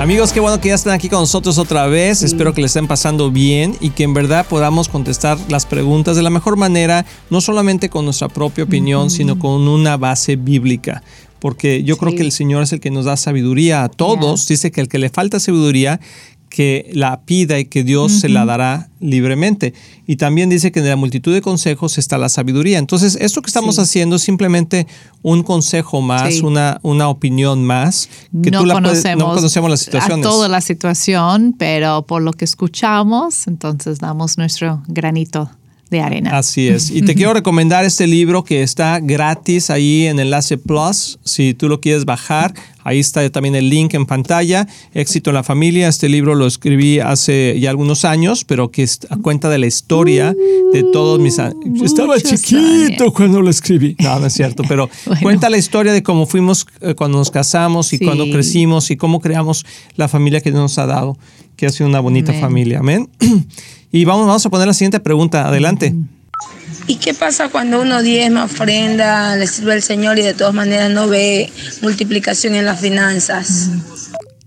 Amigos, 0.00 0.32
qué 0.32 0.40
bueno 0.40 0.58
que 0.62 0.70
ya 0.70 0.76
están 0.76 0.94
aquí 0.94 1.10
con 1.10 1.20
nosotros 1.20 1.58
otra 1.58 1.86
vez. 1.86 2.22
Espero 2.22 2.54
que 2.54 2.62
les 2.62 2.70
estén 2.70 2.88
pasando 2.88 3.30
bien 3.30 3.76
y 3.82 3.90
que 3.90 4.02
en 4.02 4.14
verdad 4.14 4.46
podamos 4.48 4.88
contestar 4.88 5.36
las 5.50 5.66
preguntas 5.66 6.16
de 6.16 6.22
la 6.22 6.30
mejor 6.30 6.56
manera, 6.56 7.04
no 7.28 7.42
solamente 7.42 7.90
con 7.90 8.06
nuestra 8.06 8.28
propia 8.28 8.64
opinión, 8.64 9.10
sino 9.10 9.38
con 9.38 9.68
una 9.68 9.98
base 9.98 10.36
bíblica. 10.36 11.02
Porque 11.38 11.84
yo 11.84 11.98
creo 11.98 12.14
que 12.14 12.22
el 12.22 12.32
Señor 12.32 12.62
es 12.62 12.72
el 12.72 12.80
que 12.80 12.90
nos 12.90 13.04
da 13.04 13.18
sabiduría 13.18 13.84
a 13.84 13.90
todos. 13.90 14.48
Dice 14.48 14.70
que 14.70 14.80
el 14.80 14.88
que 14.88 14.98
le 14.98 15.10
falta 15.10 15.38
sabiduría, 15.38 16.00
que 16.50 16.90
la 16.92 17.22
pida 17.22 17.58
y 17.60 17.64
que 17.64 17.84
Dios 17.84 18.12
se 18.12 18.28
la 18.28 18.44
dará 18.44 18.88
libremente. 18.98 19.72
Y 20.06 20.16
también 20.16 20.50
dice 20.50 20.72
que 20.72 20.80
en 20.80 20.88
la 20.88 20.96
multitud 20.96 21.32
de 21.32 21.40
consejos 21.40 21.96
está 21.96 22.18
la 22.18 22.28
sabiduría. 22.28 22.78
Entonces, 22.78 23.16
esto 23.20 23.40
que 23.40 23.46
estamos 23.46 23.78
haciendo 23.78 24.16
es 24.16 24.22
simplemente 24.22 24.88
un 25.22 25.44
consejo 25.44 26.02
más, 26.02 26.40
una, 26.40 26.80
una 26.82 27.08
opinión 27.08 27.64
más, 27.64 28.08
que 28.42 28.50
no 28.50 28.60
tú 28.60 28.66
la 28.66 28.74
conocemos, 28.74 29.02
puedes, 29.02 29.16
no 29.18 29.34
conocemos 29.34 29.70
las 29.70 29.80
situaciones. 29.80 30.26
A 30.26 30.28
toda 30.28 30.48
la 30.48 30.60
situación, 30.60 31.54
pero 31.56 32.02
por 32.02 32.20
lo 32.20 32.32
que 32.32 32.44
escuchamos, 32.44 33.46
entonces 33.46 34.00
damos 34.00 34.36
nuestro 34.36 34.82
granito 34.88 35.50
de 35.90 36.00
arena. 36.00 36.38
Así 36.38 36.68
es. 36.68 36.90
Y 36.90 37.02
te 37.02 37.14
quiero 37.14 37.34
recomendar 37.34 37.84
este 37.84 38.06
libro 38.06 38.44
que 38.44 38.62
está 38.62 39.00
gratis 39.00 39.70
ahí 39.70 40.06
en 40.06 40.20
Enlace 40.20 40.56
Plus. 40.56 41.18
Si 41.24 41.52
tú 41.54 41.68
lo 41.68 41.80
quieres 41.80 42.04
bajar, 42.04 42.54
ahí 42.84 43.00
está 43.00 43.28
también 43.30 43.56
el 43.56 43.68
link 43.68 43.94
en 43.94 44.06
pantalla. 44.06 44.68
Éxito 44.94 45.30
en 45.30 45.34
la 45.34 45.42
familia. 45.42 45.88
Este 45.88 46.08
libro 46.08 46.34
lo 46.36 46.46
escribí 46.46 47.00
hace 47.00 47.58
ya 47.58 47.70
algunos 47.70 48.04
años, 48.04 48.44
pero 48.44 48.70
que 48.70 48.86
cuenta 49.22 49.48
de 49.48 49.58
la 49.58 49.66
historia 49.66 50.32
de 50.72 50.84
todos 50.92 51.18
mis 51.18 51.38
años. 51.40 51.56
Estaba 51.82 52.20
chiquito 52.20 53.02
años. 53.04 53.12
cuando 53.14 53.42
lo 53.42 53.50
escribí. 53.50 53.96
No, 53.98 54.20
no 54.20 54.26
es 54.26 54.32
cierto, 54.32 54.62
pero 54.68 54.88
Bueno. 55.06 55.22
cuenta 55.22 55.50
la 55.50 55.58
historia 55.58 55.92
de 55.92 56.02
cómo 56.04 56.26
fuimos 56.26 56.66
eh, 56.82 56.94
cuando 56.94 57.18
nos 57.18 57.30
casamos 57.32 57.92
y 57.92 57.98
Sí. 57.98 58.04
cuando 58.04 58.24
crecimos 58.30 58.90
y 58.92 58.96
cómo 58.96 59.20
creamos 59.20 59.66
la 59.96 60.06
familia 60.06 60.40
que 60.40 60.50
Dios 60.50 60.60
nos 60.62 60.78
ha 60.78 60.86
dado, 60.86 61.18
que 61.56 61.66
ha 61.66 61.70
sido 61.70 61.88
una 61.88 61.98
bonita 62.00 62.30
Amén. 62.30 62.40
familia. 62.42 62.78
Amén. 62.78 63.08
Y 63.92 64.04
vamos, 64.04 64.26
vamos 64.26 64.44
a 64.46 64.50
poner 64.50 64.66
la 64.66 64.74
siguiente 64.74 65.00
pregunta. 65.00 65.46
Adelante. 65.46 65.94
¿Y 66.86 66.96
qué 66.96 67.14
pasa 67.14 67.48
cuando 67.48 67.80
uno 67.80 68.02
diezma, 68.02 68.44
ofrenda, 68.44 69.36
le 69.36 69.46
sirve 69.46 69.74
al 69.74 69.82
Señor 69.82 70.18
y 70.18 70.22
de 70.22 70.34
todas 70.34 70.54
maneras 70.54 70.90
no 70.90 71.08
ve 71.08 71.52
multiplicación 71.82 72.54
en 72.54 72.64
las 72.64 72.80
finanzas? 72.80 73.70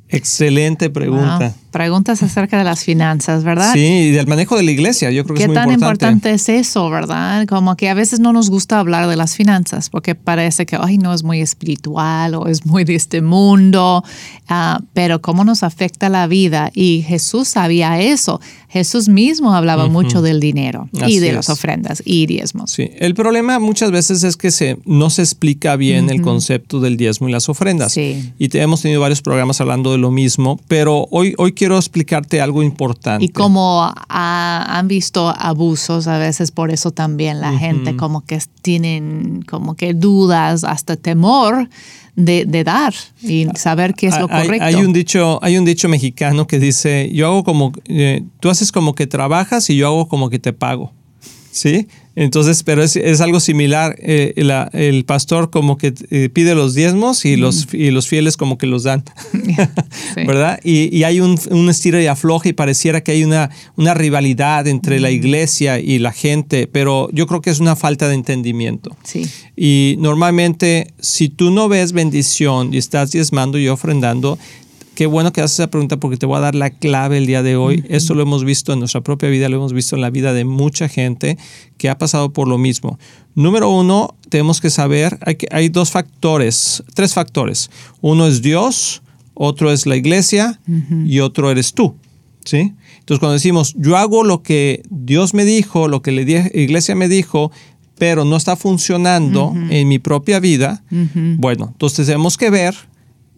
Excelente 0.10 0.90
pregunta. 0.90 1.40
Wow. 1.40 1.63
Preguntas 1.74 2.24
acerca 2.24 2.58
de 2.58 2.64
las 2.64 2.84
finanzas, 2.86 3.44
¿verdad? 3.44 3.74
Sí, 3.74 3.80
y 3.86 4.12
del 4.12 4.28
manejo 4.28 4.56
de 4.56 4.64
la 4.64 4.72
iglesia, 4.72 5.12
yo 5.12 5.24
creo 5.26 5.34
que 5.36 5.40
¿Qué 5.40 5.44
es 5.44 5.48
muy 5.50 5.56
tan 5.56 5.72
importante. 5.72 6.06
importante. 6.30 6.34
es 6.34 6.68
eso, 6.68 6.90
verdad? 6.90 7.46
Como 7.48 7.76
que 7.76 7.90
a 7.90 7.94
veces 7.96 8.20
no 8.22 8.32
nos 8.32 8.50
gusta 8.50 8.80
hablar 8.80 9.08
de 9.10 9.16
las 9.18 9.36
finanzas 9.36 9.90
porque 9.90 10.16
parece 10.16 10.66
que, 10.66 10.78
ay, 10.80 10.98
no 11.00 11.14
es 11.14 11.24
muy 11.24 11.42
espiritual 11.42 12.36
o 12.36 12.48
es 12.48 12.66
muy 12.66 12.84
de 12.86 12.96
este 12.96 13.22
mundo, 13.22 14.04
Ah, 14.50 14.82
pero 14.94 15.22
cómo 15.22 15.44
nos 15.46 15.64
afecta 15.64 16.10
la 16.10 16.28
vida. 16.28 16.70
Y 16.76 17.02
Jesús 17.08 17.48
sabía 17.48 18.00
eso. 18.02 18.40
Jesús 18.68 19.08
mismo 19.08 19.54
hablaba 19.56 19.88
mucho 19.88 20.22
del 20.22 20.40
dinero 20.40 20.90
Así 21.02 21.14
y 21.14 21.20
de 21.20 21.30
es. 21.30 21.34
las 21.36 21.50
ofrendas 21.50 22.04
y 22.06 22.26
diezmos. 22.26 22.70
Sí, 22.72 22.90
el 23.00 23.16
problema 23.16 23.58
muchas 23.60 23.90
veces 23.92 24.24
es 24.24 24.36
que 24.36 24.52
se, 24.52 24.78
no 24.86 25.10
se 25.10 25.22
explica 25.22 25.76
bien 25.78 26.10
el 26.10 26.22
concepto 26.22 26.82
del 26.82 26.98
diezmo 26.98 27.30
y 27.30 27.32
las 27.32 27.48
ofrendas. 27.50 27.94
Sí. 27.94 28.34
Y 28.38 28.50
te- 28.50 28.62
hemos 28.62 28.82
tenido 28.82 29.00
varios 29.00 29.22
programas 29.22 29.62
hablando 29.62 29.92
de 29.94 29.98
lo 29.98 30.12
mismo, 30.12 30.60
pero 30.68 31.08
hoy, 31.10 31.34
hoy 31.38 31.54
quiero 31.54 31.63
explicarte 31.78 32.42
algo 32.42 32.64
importante. 32.64 33.26
Y 33.26 33.30
como 33.30 33.84
ha- 33.84 34.78
han 34.78 34.88
visto 34.88 35.30
abusos 35.38 36.08
a 36.08 36.18
veces, 36.18 36.52
por 36.52 36.72
eso 36.72 36.92
también 36.92 37.40
la 37.42 37.58
gente 37.58 37.96
como 37.96 38.26
que 38.26 38.40
tienen 38.62 39.44
como 39.48 39.76
que 39.76 39.94
dudas, 39.94 40.64
hasta 40.64 40.96
temor 40.96 41.70
de, 42.16 42.46
de 42.46 42.64
dar 42.64 42.94
y 43.22 43.48
saber 43.56 43.94
qué 43.96 44.08
es 44.08 44.20
lo 44.20 44.28
Hay- 44.30 44.46
correcto. 44.46 44.66
Hay, 44.66 44.76
un 44.76 44.94
dicho, 44.94 45.40
hay 45.42 45.58
un 45.58 45.66
dicho 45.66 45.90
mexicano 45.90 46.46
que 46.48 46.60
dice, 46.60 47.10
yo 47.14 47.28
hago 47.28 47.44
como, 47.44 47.72
eh, 47.86 48.24
tú 48.40 48.50
haces 48.50 48.72
como 48.72 48.94
que 48.96 49.08
trabajas 49.08 49.70
y 49.70 49.76
yo 49.78 49.88
hago 49.88 50.08
como 50.08 50.30
que 50.30 50.40
te 50.40 50.54
pago. 50.54 50.92
¿Sí? 51.52 51.88
Entonces, 52.16 52.62
pero 52.64 52.84
es, 52.84 52.96
es 52.96 53.22
algo 53.22 53.40
similar. 53.40 53.96
eh, 54.00 54.34
la- 54.38 54.70
el 54.74 55.04
pastor 55.06 55.50
como 55.50 55.78
que 55.78 55.94
eh, 56.12 56.30
pide 56.32 56.54
los 56.56 56.76
diezmos 56.76 57.26
y, 57.26 57.36
los, 57.38 57.68
y 57.74 57.90
los 57.92 58.08
fieles 58.08 58.38
como 58.38 58.58
que 58.58 58.68
los 58.68 58.84
dan. 58.84 59.04
Sí. 60.16 60.26
¿Verdad? 60.28 60.60
Y, 60.64 60.96
y 60.96 61.04
hay 61.06 61.20
un, 61.20 61.40
un 61.50 61.70
estilo 61.70 62.00
y 62.00 62.06
afloje 62.08 62.50
y 62.50 62.54
pareciera 62.54 63.02
que 63.02 63.12
hay 63.14 63.24
una, 63.24 63.50
una 63.78 63.94
rivalidad 63.94 64.68
entre 64.68 65.00
la 65.00 65.10
iglesia 65.12 65.80
y 65.80 65.98
la 66.00 66.12
gente, 66.12 66.68
pero 66.68 67.10
yo 67.14 67.26
creo 67.26 67.42
que 67.42 67.50
es 67.50 67.60
una 67.60 67.76
falta 67.76 68.08
de 68.08 68.16
entendimiento. 68.16 68.96
Sí. 69.04 69.26
Y 69.56 69.96
normalmente, 70.00 70.94
si 71.00 71.30
tú 71.30 71.52
no 71.52 71.68
ves 71.68 71.94
bendición 71.94 72.74
y 72.74 72.78
estás 72.78 73.12
diezmando 73.12 73.58
y 73.58 73.68
ofrendando, 73.68 74.38
qué 74.96 75.06
bueno 75.08 75.34
que 75.34 75.42
haces 75.42 75.60
esa 75.60 75.70
pregunta 75.70 75.98
porque 75.98 76.18
te 76.18 76.26
voy 76.26 76.38
a 76.38 76.42
dar 76.42 76.56
la 76.56 76.70
clave 76.70 77.18
el 77.18 77.26
día 77.26 77.42
de 77.44 77.56
hoy. 77.56 77.84
Esto 77.90 78.14
lo 78.16 78.22
hemos 78.22 78.44
visto 78.44 78.74
en 78.74 78.80
nuestra 78.80 79.02
propia 79.02 79.30
vida, 79.30 79.50
lo 79.50 79.58
hemos 79.58 79.74
visto 79.74 79.96
en 79.96 80.02
la 80.02 80.10
vida 80.10 80.34
de 80.34 80.46
mucha 80.46 80.88
gente 80.88 81.38
que 81.78 81.90
ha 81.90 81.98
pasado 81.98 82.32
por 82.34 82.48
lo 82.48 82.58
mismo. 82.58 83.00
Número 83.36 83.70
uno, 83.70 84.16
tenemos 84.30 84.62
que 84.62 84.70
saber, 84.70 85.18
hay, 85.26 85.36
que- 85.36 85.48
hay 85.52 85.70
dos 85.70 85.90
factores, 85.92 86.84
tres 86.94 87.14
factores. 87.14 87.70
Uno 88.02 88.28
es 88.28 88.42
Dios, 88.42 89.02
otro 89.34 89.72
es 89.72 89.86
la 89.86 89.96
iglesia 89.96 90.60
y 91.08 91.20
otro 91.20 91.50
eres 91.52 91.74
tú. 91.74 91.96
¿Sí? 92.46 92.74
Entonces, 93.00 93.20
cuando 93.20 93.34
decimos, 93.34 93.74
yo 93.78 93.96
hago 93.98 94.24
lo 94.24 94.44
que 94.44 94.84
Dios 94.90 95.34
me 95.34 95.46
dijo, 95.46 95.88
lo 95.88 96.02
que 96.02 96.12
la 96.12 96.22
iglesia 96.22 96.94
me 96.94 97.08
dijo, 97.08 97.52
pero 97.98 98.26
no 98.26 98.36
está 98.36 98.56
funcionando 98.58 99.54
en 99.70 99.88
mi 99.88 99.98
propia 99.98 100.40
vida, 100.42 100.84
bueno, 101.38 101.70
entonces 101.72 102.06
tenemos 102.06 102.38
que 102.38 102.50
ver 102.50 102.76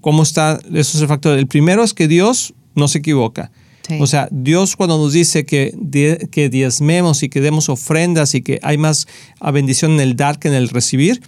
cómo 0.05 0.21
está, 0.21 0.59
eso 0.71 0.97
es 0.97 1.01
el 1.01 1.07
factor. 1.07 1.35
El 1.35 1.47
primero 1.47 1.83
es 1.83 1.95
que 1.95 2.07
Dios 2.07 2.53
no 2.75 2.87
se 2.87 2.99
equivoca. 2.99 3.49
Sí. 3.87 3.97
O 3.99 4.05
sea, 4.05 4.27
Dios 4.29 4.75
cuando 4.75 4.99
nos 4.99 5.13
dice 5.13 5.45
que, 5.47 5.73
die- 5.75 6.27
que 6.29 6.47
diezmemos 6.49 7.23
y 7.23 7.29
que 7.29 7.41
demos 7.41 7.69
ofrendas 7.69 8.35
y 8.35 8.43
que 8.43 8.59
hay 8.61 8.77
más 8.77 9.07
ah, 9.39 9.49
bendición 9.49 9.93
en 9.93 10.01
el 10.01 10.15
dar 10.15 10.37
que 10.37 10.47
en 10.47 10.53
el 10.53 10.69
recibir, 10.69 11.23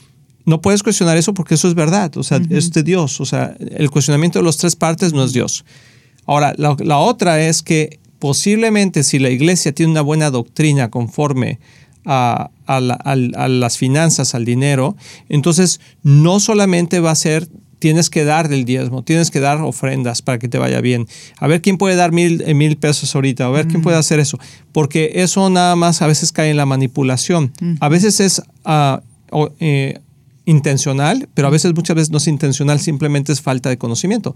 no 0.45 0.61
puedes 0.61 0.83
cuestionar 0.83 1.17
eso 1.17 1.33
porque 1.33 1.55
eso 1.55 1.67
es 1.67 1.73
verdad. 1.73 2.15
O 2.17 2.23
sea, 2.23 2.39
es 2.51 2.71
de 2.71 2.83
Dios. 2.83 3.19
O 3.19 3.25
sea, 3.25 3.55
el 3.59 3.89
cuestionamiento 3.89 4.37
de 4.37 4.45
las 4.45 4.57
tres 4.57 4.75
partes 4.75 5.11
no 5.11 5.23
es 5.23 5.33
Dios. 5.33 5.65
Ahora, 6.27 6.53
la, 6.57 6.75
la 6.79 6.99
otra 6.99 7.41
es 7.41 7.63
que 7.63 7.99
posiblemente 8.19 9.01
si 9.03 9.17
la 9.17 9.31
iglesia 9.31 9.71
tiene 9.73 9.91
una 9.91 10.01
buena 10.03 10.29
doctrina 10.29 10.91
conforme 10.91 11.57
a, 12.05 12.51
a 12.67 12.79
la- 12.79 12.93
al- 12.93 13.33
a 13.35 13.47
las 13.47 13.77
finanzas, 13.79 14.35
al 14.35 14.45
dinero, 14.45 14.95
entonces 15.29 15.79
no 16.03 16.39
solamente 16.39 16.99
va 16.99 17.09
a 17.11 17.15
ser 17.15 17.49
tienes 17.79 18.09
que 18.09 18.23
dar 18.23 18.49
del 18.49 18.65
diezmo, 18.65 19.03
tienes 19.03 19.29
que 19.31 19.39
dar 19.39 19.61
ofrendas 19.61 20.21
para 20.21 20.39
que 20.39 20.47
te 20.47 20.57
vaya 20.57 20.81
bien. 20.81 21.07
A 21.37 21.47
ver 21.47 21.61
quién 21.61 21.77
puede 21.77 21.95
dar 21.95 22.11
mil, 22.11 22.41
eh, 22.45 22.53
mil 22.53 22.77
pesos 22.77 23.13
ahorita, 23.15 23.45
a 23.45 23.49
ver 23.49 23.67
quién 23.67 23.81
puede 23.83 23.97
hacer 23.97 24.19
eso, 24.19 24.39
porque 24.71 25.11
eso 25.15 25.49
nada 25.49 25.75
más 25.75 26.01
a 26.01 26.07
veces 26.07 26.31
cae 26.31 26.49
en 26.49 26.57
la 26.57 26.65
manipulación. 26.65 27.51
A 27.79 27.89
veces 27.89 28.19
es 28.19 28.41
ah, 28.65 29.01
o- 29.31 29.51
eh, 29.59 29.99
intencional, 30.45 31.27
pero 31.33 31.47
a 31.49 31.51
veces, 31.51 31.73
muchas 31.75 31.95
veces 31.95 32.09
no 32.09 32.17
es 32.19 32.27
intencional, 32.27 32.79
simplemente 32.79 33.31
es 33.33 33.41
falta 33.41 33.69
de 33.69 33.77
conocimiento. 33.77 34.33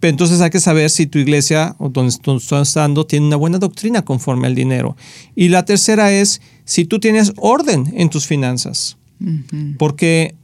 Pero 0.00 0.10
entonces 0.10 0.40
hay 0.40 0.50
que 0.50 0.60
saber 0.60 0.88
si 0.90 1.06
tu 1.06 1.18
iglesia 1.18 1.76
o 1.78 1.88
donde 1.90 2.10
estás 2.10 2.68
estando 2.68 3.06
tiene 3.06 3.26
una 3.26 3.36
buena 3.36 3.58
doctrina 3.58 4.02
conforme 4.02 4.46
al 4.46 4.54
dinero. 4.54 4.96
Y 5.34 5.48
la 5.48 5.64
tercera 5.64 6.10
es 6.12 6.40
si 6.64 6.84
tú 6.86 6.98
tienes 7.00 7.32
orden 7.36 7.92
en 7.96 8.08
tus 8.10 8.26
finanzas. 8.26 8.96
Porque 9.78 10.34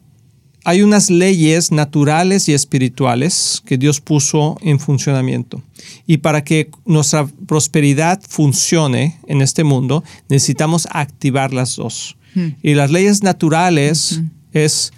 hay 0.65 0.83
unas 0.83 1.11
leyes 1.11 1.73
naturales 1.73 2.49
y 2.49 2.55
espirituales 2.55 3.63
que 3.65 3.79
Dios 3.79 4.01
puso 4.01 4.57
en 4.61 4.79
funcionamiento. 4.79 5.63
Y 6.07 6.19
para 6.19 6.45
que 6.45 6.71
nuestra 6.85 7.27
prosperidad 7.47 8.21
funcione 8.29 9.19
en 9.27 9.43
este 9.43 9.65
mundo, 9.65 10.05
necesitamos 10.29 10.87
activar 10.91 11.53
las 11.53 11.77
dos. 11.77 12.17
Y 12.63 12.75
las 12.75 12.91
leyes 12.91 13.23
naturales 13.23 14.23
es 14.53 14.93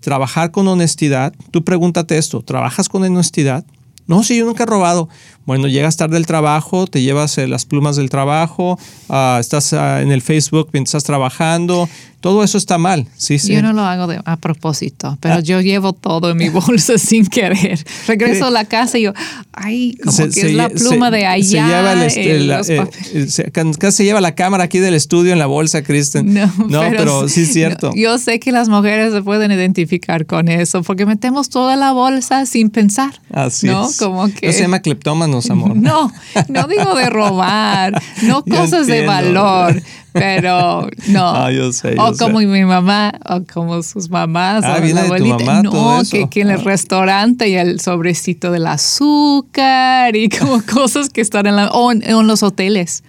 trabajar 0.00 0.52
con 0.52 0.68
honestidad. 0.68 1.34
Tú 1.50 1.64
pregúntate 1.64 2.16
esto, 2.16 2.42
¿trabajas 2.42 2.88
con 2.88 3.02
honestidad? 3.02 3.64
No, 4.06 4.22
si 4.22 4.36
yo 4.36 4.46
nunca 4.46 4.64
he 4.64 4.66
robado. 4.66 5.08
Bueno, 5.46 5.68
llegas 5.68 5.96
tarde 5.96 6.14
del 6.14 6.26
trabajo, 6.26 6.88
te 6.88 7.02
llevas 7.02 7.38
eh, 7.38 7.46
las 7.46 7.64
plumas 7.64 7.94
del 7.94 8.10
trabajo, 8.10 8.78
ah, 9.08 9.38
estás 9.40 9.72
ah, 9.72 10.02
en 10.02 10.10
el 10.10 10.20
Facebook 10.20 10.70
mientras 10.72 10.90
estás 10.90 11.04
trabajando, 11.04 11.88
todo 12.20 12.42
eso 12.42 12.58
está 12.58 12.76
mal. 12.76 13.06
Sí, 13.16 13.38
sí. 13.38 13.52
Yo 13.52 13.62
no 13.62 13.72
lo 13.72 13.82
hago 13.82 14.12
a 14.24 14.36
propósito, 14.38 15.16
pero 15.20 15.36
ah. 15.36 15.40
yo 15.40 15.60
llevo 15.60 15.92
todo 15.92 16.30
en 16.30 16.36
mi 16.38 16.48
bolsa 16.66 16.98
sin 16.98 17.24
querer. 17.24 17.78
Regreso 18.08 18.46
a 18.46 18.50
la 18.50 18.64
casa 18.64 18.98
y 18.98 19.02
yo, 19.02 19.12
ay, 19.52 19.96
como 20.02 20.16
que 20.30 20.40
es 20.40 20.52
la 20.54 20.68
pluma 20.68 21.12
de 21.12 21.24
allá. 21.24 22.10
Se 22.10 22.24
lleva, 22.24 22.60
eh, 22.64 23.92
se 23.92 24.04
lleva 24.04 24.20
la 24.20 24.34
cámara 24.34 24.64
aquí 24.64 24.80
del 24.80 24.94
estudio 24.94 25.32
en 25.32 25.38
la 25.38 25.46
bolsa, 25.46 25.84
Kristen. 25.84 26.34
No, 26.34 26.80
pero, 26.90 27.28
sí 27.28 27.42
es 27.42 27.52
cierto. 27.52 27.92
yo 27.94 28.18
sé 28.18 28.40
que 28.40 28.50
las 28.50 28.68
mujeres 28.68 29.12
se 29.12 29.22
pueden 29.22 29.52
identificar 29.52 30.26
con 30.26 30.48
eso, 30.48 30.82
porque 30.82 31.06
metemos 31.06 31.48
toda 31.48 31.76
la 31.76 31.92
bolsa 31.92 32.44
sin 32.46 32.70
pensar. 32.70 33.20
Así 33.30 33.68
¿no? 33.68 33.88
es. 33.88 33.95
Como 33.98 34.28
que... 34.28 34.48
Eso 34.48 34.58
se 34.58 34.62
llama 34.64 34.80
cleptómanos, 34.80 35.50
amor. 35.50 35.76
No, 35.86 36.12
no 36.48 36.66
digo 36.66 36.94
de 36.94 37.08
robar, 37.10 38.00
no 38.22 38.44
cosas 38.56 38.86
de 38.86 39.06
valor, 39.06 39.80
pero 40.12 40.88
no. 41.08 41.26
Ah, 41.36 41.50
yo 41.50 41.72
sé, 41.72 41.96
o 41.98 42.16
como 42.16 42.40
mi 42.40 42.64
mamá, 42.64 43.12
o 43.28 43.42
como 43.52 43.82
sus 43.82 44.08
mamás, 44.08 44.64
ah, 44.64 44.76
o 44.78 44.82
viene 44.82 45.00
la 45.00 45.06
abuelita. 45.06 45.36
De 45.36 45.44
tu 45.44 45.74
mamá, 45.74 45.98
no, 45.98 46.02
que, 46.10 46.28
que, 46.28 46.40
en 46.40 46.50
el 46.50 46.60
ah. 46.60 46.64
restaurante 46.64 47.48
y 47.48 47.54
el 47.54 47.80
sobrecito 47.80 48.50
del 48.50 48.66
azúcar 48.66 50.16
y 50.16 50.28
como 50.28 50.62
cosas 50.62 51.10
que 51.10 51.20
están 51.20 51.46
en 51.46 51.56
la. 51.56 51.68
o 51.68 51.92
en, 51.92 52.26
los 52.26 52.42
hoteles 52.42 53.04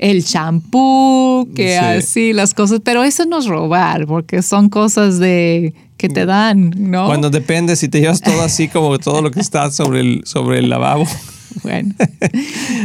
el 0.00 0.24
champú, 0.24 1.46
que 1.54 1.76
así 1.76 2.32
las 2.32 2.54
cosas, 2.54 2.80
pero 2.82 3.04
eso 3.04 3.26
no 3.26 3.38
es 3.38 3.46
robar, 3.46 4.06
porque 4.06 4.40
son 4.40 4.70
cosas 4.70 5.18
de 5.18 5.74
que 5.98 6.08
te 6.08 6.24
dan, 6.24 6.72
¿no? 6.74 7.06
Cuando 7.06 7.28
depende 7.28 7.76
si 7.76 7.88
te 7.88 8.00
llevas 8.00 8.22
todo 8.22 8.40
así 8.40 8.68
como 8.68 8.98
todo 8.98 9.20
lo 9.20 9.30
que 9.30 9.40
está 9.40 9.70
sobre 9.70 10.00
el 10.00 10.22
sobre 10.24 10.58
el 10.58 10.70
lavabo. 10.70 11.06
Bueno, 11.62 11.94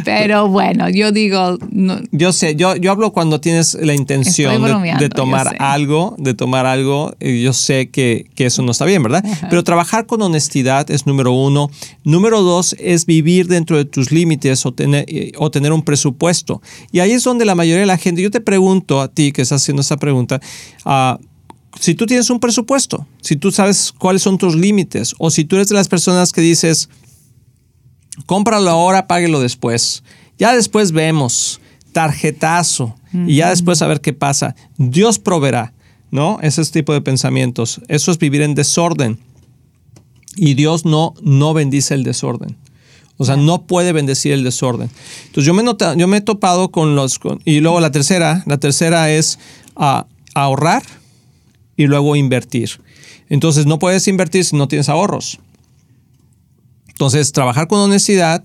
pero 0.03 0.48
bueno, 0.48 0.89
yo 0.89 1.12
digo... 1.12 1.57
yo 2.12 2.34
sé, 2.34 2.55
yo, 2.55 2.75
yo 2.75 2.91
hablo 2.91 3.13
cuando 3.13 3.39
tienes 3.39 3.74
la 3.75 3.93
intención 3.93 4.62
de, 5.00 5.10
tomar 5.10 5.55
algo, 5.60 6.15
de 6.17 6.34
tomar 6.34 6.65
algo, 6.65 7.15
y 7.19 7.41
yo 7.41 7.53
sé 7.53 7.89
que, 7.89 8.27
eso 8.38 8.62
no 8.62 8.72
está 8.72 8.86
bien, 8.86 9.01
¿verdad? 9.01 9.24
Pero 9.50 9.63
trabajar 9.63 10.05
con 10.05 10.22
honestidad 10.22 10.91
es 10.91 11.05
número 11.05 11.31
uno. 11.31 11.69
Número 12.03 12.41
dos 12.41 12.75
es 12.79 13.05
vivir 13.05 13.48
dentro 13.48 13.77
de 13.77 13.86
tus 13.86 14.12
límites 14.12 14.65
o 14.65 14.74
tener, 14.74 15.05
eh, 15.07 15.31
o 15.38 15.50
tener 15.51 15.72
un 15.72 15.81
presupuesto. 15.81 16.62
Y 16.91 17.00
ahí 17.00 17.12
es 17.12 17.24
donde 17.24 17.45
la 17.45 17.55
mayoría 17.55 17.81
de 17.81 17.88
la 17.88 17.98
gente, 17.98 18.22
yo 18.22 18.31
te 18.31 18.41
pregunto 18.41 19.01
a 19.01 19.07
ti 19.07 19.31
que 19.31 19.41
estás 19.41 19.62
haciendo 19.62 19.81
esa 19.81 19.98
pregunta, 19.98 20.41
uh, 20.86 21.17
si 21.79 21.93
tú 21.93 22.05
tienes 22.05 22.29
un 22.29 22.39
presupuesto, 22.39 23.05
si 23.22 23.36
tú 23.36 23.51
sabes 23.51 23.93
cuáles 23.98 24.22
son 24.22 24.38
tus 24.38 24.55
límites, 24.55 25.13
o 25.17 25.29
si 25.29 25.45
tú 25.45 25.55
eres 25.55 25.67
de 25.67 25.75
las 25.75 25.88
personas 25.88 26.31
que 26.31 26.41
dices, 26.41 26.89
cómpralo 28.25 28.69
ahora, 28.69 29.07
páguelo 29.07 29.39
después. 29.39 30.03
Ya 30.38 30.53
después 30.53 30.91
vemos, 30.91 31.62
tarjetazo, 31.91 32.95
y 33.27 33.38
ya 33.38 33.50
después 33.50 33.81
a 33.81 33.88
ver 33.88 34.01
qué 34.01 34.12
pasa. 34.12 34.55
Dios 34.77 35.19
proveerá, 35.19 35.74
¿no? 36.12 36.39
Ese 36.41 36.63
tipo 36.65 36.91
de 36.91 37.01
pensamientos. 37.01 37.81
Eso 37.88 38.12
es 38.12 38.17
vivir 38.17 38.41
en 38.41 38.53
desorden. 38.55 39.19
Y 40.36 40.55
Dios 40.55 40.84
no, 40.86 41.13
no 41.22 41.53
bendice 41.53 41.93
el 41.93 42.03
desorden. 42.03 42.57
O 43.17 43.24
sea, 43.24 43.38
no 43.38 43.65
puede 43.65 43.93
bendecir 43.93 44.34
el 44.34 44.43
desorden. 44.43 44.89
Entonces 45.28 45.45
yo 45.45 45.54
me, 45.54 45.63
yo 45.97 46.08
me 46.08 46.17
he 46.17 46.21
topado 46.21 46.69
con 46.71 46.95
los... 46.95 47.19
y 47.45 47.62
luego 47.62 47.80
la 47.80 47.91
tercera, 47.91 48.43
la 48.45 48.58
tercera 48.58 49.10
es 49.12 49.39
ah, 49.78 50.06
ahorrar 50.34 50.84
y 51.78 51.88
luego 51.88 52.17
invertir. 52.17 52.82
Entonces 53.30 53.65
no 53.65 53.80
puedes 53.80 54.08
invertir 54.08 54.43
si 54.43 54.56
no 54.58 54.67
tienes 54.67 54.89
ahorros. 54.89 55.39
Entonces, 56.95 57.34
trabajar 57.34 57.67
con 57.67 57.79
honestidad, 57.79 58.43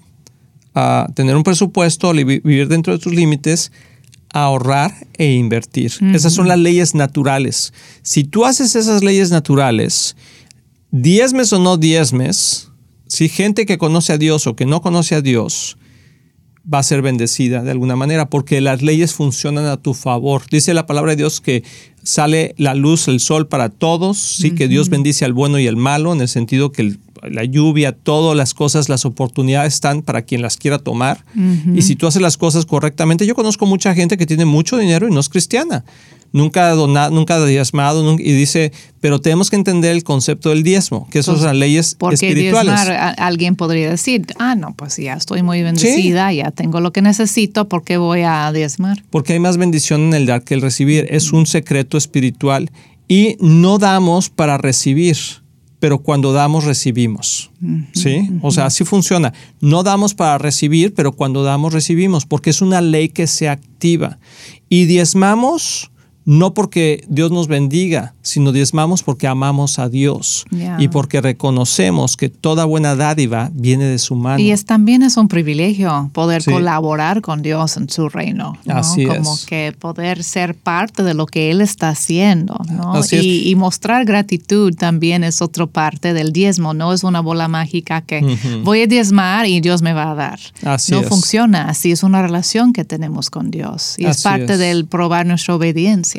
tener 1.14 1.36
un 1.36 1.44
presupuesto, 1.44 2.12
vivir 2.12 2.66
dentro 2.66 2.92
de 2.92 2.98
tus 2.98 3.14
límites, 3.14 3.70
ahorrar 4.32 4.92
e 5.14 5.34
invertir. 5.34 5.92
Esas 6.12 6.32
son 6.32 6.48
las 6.48 6.58
leyes 6.58 6.94
naturales. 6.94 7.72
Si 8.02 8.24
tú 8.24 8.44
haces 8.44 8.74
esas 8.74 9.04
leyes 9.04 9.30
naturales, 9.30 10.16
diezmes 10.90 11.52
o 11.52 11.60
no 11.60 11.76
diezmes, 11.76 12.68
si 13.06 13.28
gente 13.28 13.66
que 13.66 13.78
conoce 13.78 14.12
a 14.14 14.18
Dios 14.18 14.48
o 14.48 14.56
que 14.56 14.66
no 14.66 14.80
conoce 14.80 15.14
a 15.14 15.20
Dios, 15.20 15.76
va 16.72 16.78
a 16.80 16.82
ser 16.82 17.02
bendecida 17.02 17.62
de 17.62 17.70
alguna 17.70 17.96
manera, 17.96 18.28
porque 18.28 18.60
las 18.60 18.82
leyes 18.82 19.14
funcionan 19.14 19.66
a 19.66 19.76
tu 19.76 19.94
favor. 19.94 20.42
Dice 20.50 20.74
la 20.74 20.86
palabra 20.86 21.12
de 21.12 21.16
Dios 21.16 21.40
que 21.40 21.64
sale 22.02 22.54
la 22.58 22.74
luz, 22.74 23.08
el 23.08 23.18
sol 23.18 23.48
para 23.48 23.68
todos, 23.68 24.18
sí, 24.18 24.52
que 24.52 24.68
Dios 24.68 24.88
bendice 24.88 25.24
al 25.24 25.32
bueno 25.32 25.58
y 25.58 25.66
al 25.66 25.76
malo, 25.76 26.12
en 26.12 26.20
el 26.20 26.28
sentido 26.28 26.70
que 26.70 26.96
la 27.28 27.44
lluvia, 27.44 27.92
todas 27.92 28.36
las 28.36 28.54
cosas, 28.54 28.88
las 28.88 29.04
oportunidades 29.04 29.74
están 29.74 30.02
para 30.02 30.22
quien 30.22 30.42
las 30.42 30.56
quiera 30.56 30.78
tomar. 30.78 31.24
Y 31.74 31.82
si 31.82 31.96
tú 31.96 32.06
haces 32.06 32.22
las 32.22 32.36
cosas 32.36 32.66
correctamente, 32.66 33.26
yo 33.26 33.34
conozco 33.34 33.66
mucha 33.66 33.94
gente 33.94 34.16
que 34.16 34.26
tiene 34.26 34.44
mucho 34.44 34.76
dinero 34.76 35.08
y 35.08 35.10
no 35.12 35.20
es 35.20 35.28
cristiana 35.28 35.84
nunca 36.32 36.70
ha 36.70 36.74
donado, 36.74 37.10
nunca 37.10 37.44
diezmado, 37.44 38.14
y 38.18 38.32
dice, 38.32 38.72
pero 39.00 39.20
tenemos 39.20 39.50
que 39.50 39.56
entender 39.56 39.92
el 39.92 40.04
concepto 40.04 40.50
del 40.50 40.62
diezmo, 40.62 41.08
que 41.10 41.20
eso 41.20 41.36
son 41.36 41.46
las 41.46 41.56
leyes 41.56 41.96
porque 41.98 42.14
espirituales. 42.14 42.74
Diezmar, 42.74 43.14
alguien 43.18 43.56
podría 43.56 43.90
decir, 43.90 44.26
ah, 44.38 44.54
no, 44.54 44.74
pues 44.74 44.96
ya 44.96 45.14
estoy 45.14 45.42
muy 45.42 45.62
bendecida, 45.62 46.32
ya 46.32 46.50
tengo 46.50 46.80
lo 46.80 46.92
que 46.92 47.02
necesito, 47.02 47.68
¿por 47.68 47.84
qué 47.84 47.96
voy 47.96 48.22
a 48.22 48.50
diezmar? 48.52 49.02
Porque 49.10 49.32
hay 49.32 49.38
más 49.38 49.56
bendición 49.56 50.02
en 50.02 50.14
el 50.14 50.26
dar 50.26 50.42
que 50.42 50.54
el 50.54 50.60
recibir, 50.60 51.06
es 51.10 51.32
un 51.32 51.46
secreto 51.46 51.98
espiritual 51.98 52.70
y 53.08 53.36
no 53.40 53.78
damos 53.78 54.30
para 54.30 54.56
recibir 54.56 55.16
pero 55.80 55.98
cuando 55.98 56.32
damos 56.32 56.64
recibimos. 56.64 57.50
¿Sí? 57.92 58.30
O 58.42 58.50
sea, 58.50 58.66
así 58.66 58.84
funciona. 58.84 59.32
No 59.60 59.82
damos 59.82 60.14
para 60.14 60.38
recibir, 60.38 60.94
pero 60.94 61.12
cuando 61.12 61.42
damos 61.42 61.72
recibimos, 61.72 62.26
porque 62.26 62.50
es 62.50 62.62
una 62.62 62.80
ley 62.80 63.08
que 63.08 63.26
se 63.26 63.48
activa. 63.48 64.18
Y 64.68 64.84
diezmamos 64.84 65.90
no 66.24 66.54
porque 66.54 67.04
Dios 67.08 67.30
nos 67.30 67.48
bendiga, 67.48 68.14
sino 68.22 68.52
diezmamos 68.52 69.02
porque 69.02 69.26
amamos 69.26 69.78
a 69.78 69.88
Dios. 69.88 70.44
Y 70.78 70.88
porque 70.88 71.20
reconocemos 71.20 72.16
que 72.16 72.28
toda 72.28 72.64
buena 72.64 72.94
dádiva 72.94 73.50
viene 73.54 73.84
de 73.84 73.98
su 73.98 74.14
mano. 74.14 74.38
Y 74.38 74.50
es 74.50 74.64
también 74.64 75.02
es 75.02 75.16
un 75.16 75.28
privilegio 75.28 76.10
poder 76.12 76.44
colaborar 76.44 77.20
con 77.22 77.42
Dios 77.42 77.76
en 77.76 77.88
su 77.88 78.08
reino, 78.08 78.58
Así 78.68 79.04
como 79.06 79.36
que 79.46 79.74
poder 79.78 80.22
ser 80.22 80.54
parte 80.54 81.02
de 81.02 81.14
lo 81.14 81.26
que 81.26 81.50
Él 81.50 81.60
está 81.60 81.90
haciendo, 81.90 82.58
y, 83.12 83.54
mostrar 83.60 84.06
gratitud 84.06 84.74
también 84.74 85.22
es 85.22 85.42
otra 85.42 85.66
parte 85.66 86.14
del 86.14 86.32
diezmo, 86.32 86.72
no 86.72 86.92
es 86.94 87.04
una 87.04 87.20
bola 87.20 87.46
mágica 87.48 88.00
que 88.00 88.38
voy 88.62 88.82
a 88.82 88.86
diezmar 88.86 89.46
y 89.46 89.60
Dios 89.60 89.82
me 89.82 89.92
va 89.92 90.10
a 90.10 90.14
dar. 90.14 90.40
no 90.90 91.02
funciona 91.02 91.68
así, 91.68 91.92
es 91.92 92.02
una 92.02 92.22
relación 92.22 92.72
que 92.72 92.84
tenemos 92.84 93.30
con 93.30 93.50
Dios 93.50 93.96
y 93.98 94.06
es 94.06 94.22
parte 94.22 94.56
del 94.56 94.86
probar 94.86 95.26
nuestra 95.26 95.54
obediencia. 95.54 96.09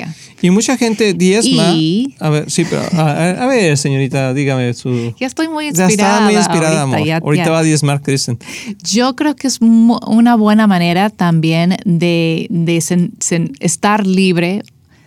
Y 0.42 0.50
mucha 0.50 0.78
gente 0.78 1.14
diezma. 1.14 1.74
A 2.20 2.30
ver, 2.30 2.50
sí, 2.50 2.66
pero 2.70 2.82
a, 2.94 3.46
ver, 3.48 3.78
señorita, 3.78 4.34
dígame 4.34 4.74
su. 4.74 5.14
Ya 5.20 5.28
estoy 5.28 5.48
muy 5.48 5.68
inspirada. 5.68 5.90
Ya 5.90 5.94
está 5.94 6.22
muy 6.22 6.36
inspirada, 6.36 6.82
ahorita, 6.82 7.16
amor. 7.18 7.24
ahorita 7.24 7.50
va 7.52 7.60
a 7.60 7.64
diezmar 7.64 8.02
Kristen. 8.02 8.40
Yo 8.84 9.16
creo 9.16 9.36
que 9.36 9.48
es 9.48 9.60
una 9.62 10.36
buena 10.36 10.68
manera 10.68 11.10
también 11.10 11.78
de, 11.86 12.48
estar 13.60 14.08
libre 14.08 14.64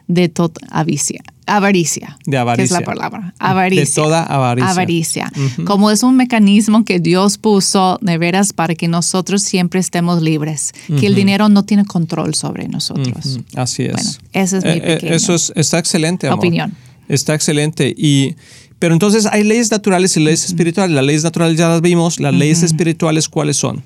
de 0.07 0.29
toda 0.29 0.55
avaricia. 0.71 1.23
Avaricia. 1.47 2.19
De 2.25 2.39
avaricia. 2.39 2.65
es 2.65 2.71
la 2.71 2.81
palabra. 2.81 3.35
Avaricia. 3.39 3.85
De 3.85 3.91
toda 3.91 4.23
avaricia. 4.23 4.71
Avaricia. 4.71 5.33
Como 5.65 5.91
es 5.91 6.03
un 6.03 6.17
mecanismo 6.17 6.85
que 6.85 7.01
Dios 7.01 7.39
puso 7.39 7.99
de 8.01 8.19
veras 8.19 8.53
para 8.53 8.75
que 8.75 8.89
nosotros 8.89 9.43
siempre 9.43 9.81
estemos 9.81 10.23
libres. 10.23 10.73
Que 10.99 11.07
el 11.07 11.15
dinero 11.15 11.49
no 11.49 11.65
tiene 11.65 11.85
control 11.85 12.35
sobre 12.35 12.69
nosotros. 12.69 13.41
Así 13.55 13.85
es. 13.85 13.93
Bueno, 13.93 14.11
ese 14.33 14.59
es 14.59 14.65
mi 14.65 14.71
eh, 14.71 14.83
eh, 14.85 14.99
Eso 15.03 15.35
es, 15.35 15.53
está 15.55 15.79
excelente, 15.79 16.27
amor. 16.27 16.39
Opinión. 16.39 16.75
Está 17.09 17.35
excelente. 17.35 17.95
Y, 17.97 18.37
pero 18.79 18.95
entonces 18.95 19.27
hay 19.27 19.45
leyes 19.45 19.71
naturales 19.71 20.17
y 20.17 20.21
leyes 20.21 20.45
espirituales. 20.45 20.95
Las 20.95 21.05
leyes 21.05 21.25
naturales 21.25 21.59
ya 21.59 21.69
las 21.69 21.83
vimos. 21.83 22.21
Las 22.21 22.35
leyes 22.35 22.63
espirituales, 22.63 23.29
¿cuáles 23.29 23.57
son? 23.57 23.83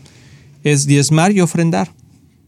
Es 0.62 0.86
diezmar 0.86 1.32
y 1.32 1.40
ofrendar. 1.40 1.92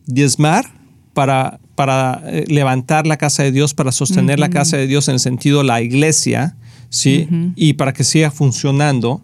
Diezmar 0.07 0.73
para 1.15 1.61
para 1.81 2.21
eh, 2.27 2.45
levantar 2.47 3.07
la 3.07 3.17
casa 3.17 3.43
de 3.43 3.53
Dios, 3.53 3.73
para 3.73 3.91
sostener 3.91 4.39
la 4.39 4.51
casa 4.51 4.77
de 4.77 4.87
Dios 4.87 5.09
en 5.09 5.15
el 5.15 5.19
sentido 5.19 5.63
la 5.63 5.81
iglesia, 5.81 6.55
¿sí? 6.91 7.27
Y 7.57 7.73
para 7.73 7.95
que 7.95 8.05
siga 8.05 8.31
funcionando, 8.31 9.23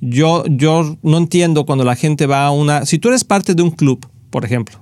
yo, 0.00 0.44
yo 0.46 0.96
no 1.02 1.18
entiendo 1.18 1.66
cuando 1.66 1.82
la 1.82 1.96
gente 1.96 2.26
va 2.26 2.46
a 2.46 2.52
una... 2.52 2.86
Si 2.86 3.00
tú 3.00 3.08
eres 3.08 3.24
parte 3.24 3.56
de 3.56 3.64
un 3.64 3.72
club, 3.72 4.06
por 4.30 4.44
ejemplo, 4.44 4.78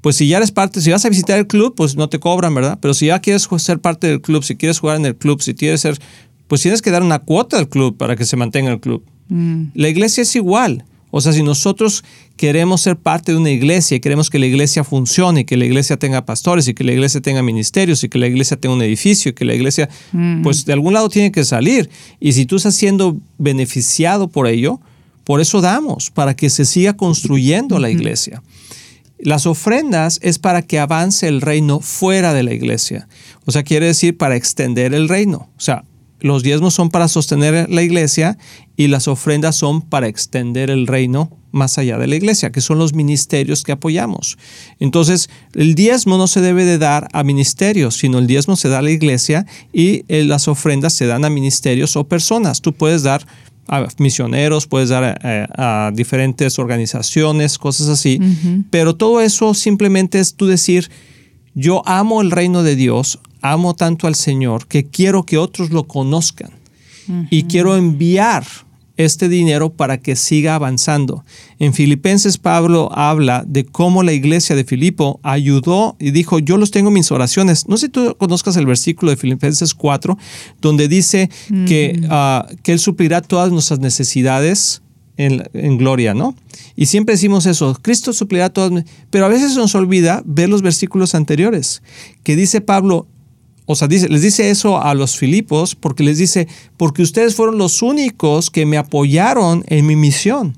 pues 0.00 0.16
si 0.16 0.26
ya 0.26 0.38
eres 0.38 0.50
parte, 0.50 0.80
si 0.80 0.90
vas 0.90 1.04
a 1.04 1.10
visitar 1.10 1.38
el 1.38 1.46
club, 1.46 1.74
pues 1.76 1.94
no 1.94 2.08
te 2.08 2.18
cobran, 2.18 2.54
¿verdad? 2.54 2.78
Pero 2.80 2.94
si 2.94 3.08
ya 3.08 3.18
quieres 3.18 3.46
ser 3.58 3.80
parte 3.80 4.06
del 4.06 4.22
club, 4.22 4.44
si 4.44 4.56
quieres 4.56 4.78
jugar 4.78 4.96
en 4.96 5.04
el 5.04 5.16
club, 5.16 5.42
si 5.42 5.52
quieres 5.52 5.82
ser, 5.82 5.98
pues 6.48 6.62
tienes 6.62 6.80
que 6.80 6.90
dar 6.90 7.02
una 7.02 7.18
cuota 7.18 7.58
al 7.58 7.68
club 7.68 7.98
para 7.98 8.16
que 8.16 8.24
se 8.24 8.38
mantenga 8.38 8.72
el 8.72 8.80
club. 8.80 9.04
Mm. 9.28 9.64
La 9.74 9.90
iglesia 9.90 10.22
es 10.22 10.34
igual. 10.36 10.86
O 11.16 11.20
sea, 11.20 11.32
si 11.32 11.44
nosotros 11.44 12.02
queremos 12.36 12.80
ser 12.80 12.96
parte 12.96 13.30
de 13.30 13.38
una 13.38 13.50
iglesia 13.50 13.96
y 13.96 14.00
queremos 14.00 14.30
que 14.30 14.40
la 14.40 14.46
iglesia 14.46 14.82
funcione, 14.82 15.46
que 15.46 15.56
la 15.56 15.64
iglesia 15.64 15.96
tenga 15.96 16.26
pastores 16.26 16.66
y 16.66 16.74
que 16.74 16.82
la 16.82 16.90
iglesia 16.90 17.20
tenga 17.20 17.40
ministerios 17.40 18.02
y 18.02 18.08
que 18.08 18.18
la 18.18 18.26
iglesia 18.26 18.56
tenga 18.56 18.74
un 18.74 18.82
edificio 18.82 19.30
y 19.30 19.32
que 19.32 19.44
la 19.44 19.54
iglesia, 19.54 19.88
mm. 20.10 20.42
pues 20.42 20.64
de 20.64 20.72
algún 20.72 20.92
lado 20.92 21.08
tiene 21.08 21.30
que 21.30 21.44
salir. 21.44 21.88
Y 22.18 22.32
si 22.32 22.46
tú 22.46 22.56
estás 22.56 22.74
siendo 22.74 23.16
beneficiado 23.38 24.26
por 24.26 24.48
ello, 24.48 24.80
por 25.22 25.40
eso 25.40 25.60
damos, 25.60 26.10
para 26.10 26.34
que 26.34 26.50
se 26.50 26.64
siga 26.64 26.96
construyendo 26.96 27.78
la 27.78 27.90
iglesia. 27.90 28.42
Las 29.20 29.46
ofrendas 29.46 30.18
es 30.20 30.40
para 30.40 30.62
que 30.62 30.80
avance 30.80 31.28
el 31.28 31.42
reino 31.42 31.78
fuera 31.78 32.34
de 32.34 32.42
la 32.42 32.54
iglesia. 32.54 33.06
O 33.44 33.52
sea, 33.52 33.62
quiere 33.62 33.86
decir 33.86 34.16
para 34.16 34.34
extender 34.34 34.92
el 34.92 35.08
reino. 35.08 35.48
O 35.56 35.60
sea, 35.60 35.84
los 36.24 36.42
diezmos 36.42 36.72
son 36.72 36.88
para 36.88 37.06
sostener 37.06 37.68
la 37.68 37.82
iglesia 37.82 38.38
y 38.78 38.86
las 38.86 39.08
ofrendas 39.08 39.56
son 39.56 39.82
para 39.82 40.08
extender 40.08 40.70
el 40.70 40.86
reino 40.86 41.36
más 41.52 41.76
allá 41.76 41.98
de 41.98 42.06
la 42.06 42.16
iglesia, 42.16 42.50
que 42.50 42.62
son 42.62 42.78
los 42.78 42.94
ministerios 42.94 43.62
que 43.62 43.72
apoyamos. 43.72 44.38
Entonces, 44.80 45.28
el 45.52 45.74
diezmo 45.74 46.16
no 46.16 46.26
se 46.26 46.40
debe 46.40 46.64
de 46.64 46.78
dar 46.78 47.08
a 47.12 47.24
ministerios, 47.24 47.96
sino 47.96 48.18
el 48.18 48.26
diezmo 48.26 48.56
se 48.56 48.70
da 48.70 48.78
a 48.78 48.82
la 48.82 48.90
iglesia 48.90 49.44
y 49.70 50.06
eh, 50.08 50.24
las 50.24 50.48
ofrendas 50.48 50.94
se 50.94 51.04
dan 51.04 51.26
a 51.26 51.30
ministerios 51.30 51.94
o 51.94 52.04
personas. 52.04 52.62
Tú 52.62 52.72
puedes 52.72 53.02
dar 53.02 53.26
a 53.68 53.86
misioneros, 53.98 54.66
puedes 54.66 54.88
dar 54.88 55.20
a, 55.22 55.90
diferentes 55.92 56.58
organizaciones, 56.58 57.58
cosas 57.58 57.88
así, 57.88 58.18
pero 58.70 58.96
todo 58.96 59.20
eso 59.20 59.52
simplemente 59.52 60.20
es 60.20 60.36
tú 60.36 60.46
decir, 60.46 60.90
yo 61.54 61.86
amo 61.86 62.22
el 62.22 62.30
reino 62.30 62.62
de 62.62 62.76
Dios, 62.76 63.20
amo 63.44 63.74
tanto 63.74 64.06
al 64.06 64.14
Señor 64.14 64.66
que 64.66 64.86
quiero 64.86 65.24
que 65.24 65.36
otros 65.36 65.70
lo 65.70 65.86
conozcan 65.86 66.50
y 67.30 67.42
quiero 67.42 67.76
enviar 67.76 68.46
este 68.96 69.28
dinero 69.28 69.70
para 69.70 69.98
que 69.98 70.16
siga 70.16 70.54
avanzando. 70.54 71.24
En 71.58 71.74
Filipenses 71.74 72.38
Pablo 72.38 72.88
habla 72.94 73.44
de 73.46 73.66
cómo 73.66 74.02
la 74.02 74.14
iglesia 74.14 74.56
de 74.56 74.64
Filipo 74.64 75.20
ayudó 75.22 75.96
y 75.98 76.12
dijo, 76.12 76.38
yo 76.38 76.56
los 76.56 76.70
tengo 76.70 76.88
en 76.88 76.94
mis 76.94 77.12
oraciones. 77.12 77.68
No 77.68 77.76
sé 77.76 77.86
si 77.86 77.92
tú 77.92 78.16
conozcas 78.16 78.56
el 78.56 78.64
versículo 78.64 79.10
de 79.10 79.18
Filipenses 79.18 79.74
4, 79.74 80.16
donde 80.62 80.88
dice 80.88 81.28
que, 81.66 82.00
ah, 82.08 82.46
que 82.62 82.72
Él 82.72 82.78
suplirá 82.78 83.20
todas 83.20 83.52
nuestras 83.52 83.80
necesidades 83.80 84.80
en, 85.18 85.44
en, 85.52 85.76
gloria, 85.76 86.14
¿no? 86.14 86.34
Y 86.74 86.86
siempre 86.86 87.14
decimos 87.14 87.44
eso, 87.46 87.78
Cristo 87.82 88.12
suplirá 88.12 88.48
todas, 88.50 88.84
pero 89.10 89.26
a 89.26 89.28
veces 89.28 89.52
se 89.52 89.58
nos 89.58 89.74
olvida 89.74 90.22
ver 90.24 90.48
los 90.48 90.62
versículos 90.62 91.14
anteriores, 91.14 91.82
que 92.24 92.34
dice 92.34 92.60
Pablo, 92.60 93.06
o 93.66 93.74
sea, 93.74 93.88
dice, 93.88 94.08
les 94.08 94.22
dice 94.22 94.50
eso 94.50 94.82
a 94.82 94.94
los 94.94 95.16
Filipos 95.16 95.74
porque 95.74 96.04
les 96.04 96.18
dice, 96.18 96.48
porque 96.76 97.02
ustedes 97.02 97.34
fueron 97.34 97.56
los 97.56 97.82
únicos 97.82 98.50
que 98.50 98.66
me 98.66 98.76
apoyaron 98.76 99.64
en 99.68 99.86
mi 99.86 99.96
misión. 99.96 100.56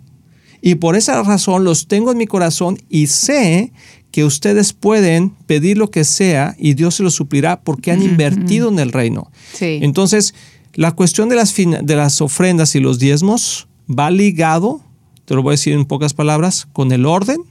Y 0.61 0.77
por 0.77 0.97
esa 0.97 1.23
razón 1.23 1.65
los 1.65 1.87
tengo 1.87 2.11
en 2.11 2.19
mi 2.19 2.27
corazón 2.27 2.79
y 2.89 3.07
sé 3.07 3.73
que 4.11 4.25
ustedes 4.25 4.73
pueden 4.73 5.31
pedir 5.47 5.79
lo 5.79 5.91
que 5.91 6.05
sea 6.05 6.57
y 6.59 6.75
Dios 6.75 6.97
se 6.97 7.05
lo 7.05 7.11
suplirá 7.11 7.61
porque 7.61 7.93
han 7.93 8.03
invertido 8.03 8.69
en 8.69 8.79
el 8.81 8.91
reino. 8.91 9.31
Entonces, 9.61 10.35
la 10.75 10.93
cuestión 10.93 11.29
de 11.29 11.37
las, 11.37 11.55
de 11.55 11.97
las 11.97 12.21
ofrendas 12.21 12.75
y 12.75 12.81
los 12.81 12.99
diezmos 12.99 13.69
va 13.89 14.11
ligado, 14.11 14.81
te 15.25 15.35
lo 15.35 15.43
voy 15.43 15.51
a 15.51 15.53
decir 15.53 15.75
en 15.75 15.85
pocas 15.85 16.15
palabras, 16.15 16.67
con 16.73 16.91
el 16.91 17.07
orden 17.07 17.43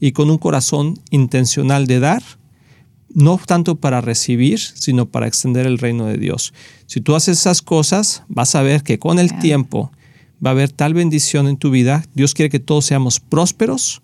y 0.00 0.12
con 0.12 0.30
un 0.30 0.38
corazón 0.38 0.98
intencional 1.10 1.86
de 1.86 2.00
dar 2.00 2.22
no 3.14 3.40
tanto 3.44 3.76
para 3.76 4.00
recibir, 4.00 4.58
sino 4.58 5.06
para 5.06 5.26
extender 5.26 5.66
el 5.66 5.78
reino 5.78 6.06
de 6.06 6.18
Dios. 6.18 6.52
Si 6.86 7.00
tú 7.00 7.14
haces 7.14 7.38
esas 7.38 7.62
cosas, 7.62 8.22
vas 8.28 8.54
a 8.54 8.62
ver 8.62 8.82
que 8.82 8.98
con 8.98 9.18
el 9.18 9.38
tiempo 9.38 9.90
va 10.44 10.50
a 10.50 10.52
haber 10.52 10.70
tal 10.70 10.94
bendición 10.94 11.48
en 11.48 11.56
tu 11.56 11.70
vida. 11.70 12.04
Dios 12.14 12.34
quiere 12.34 12.50
que 12.50 12.60
todos 12.60 12.84
seamos 12.84 13.20
prósperos 13.20 14.02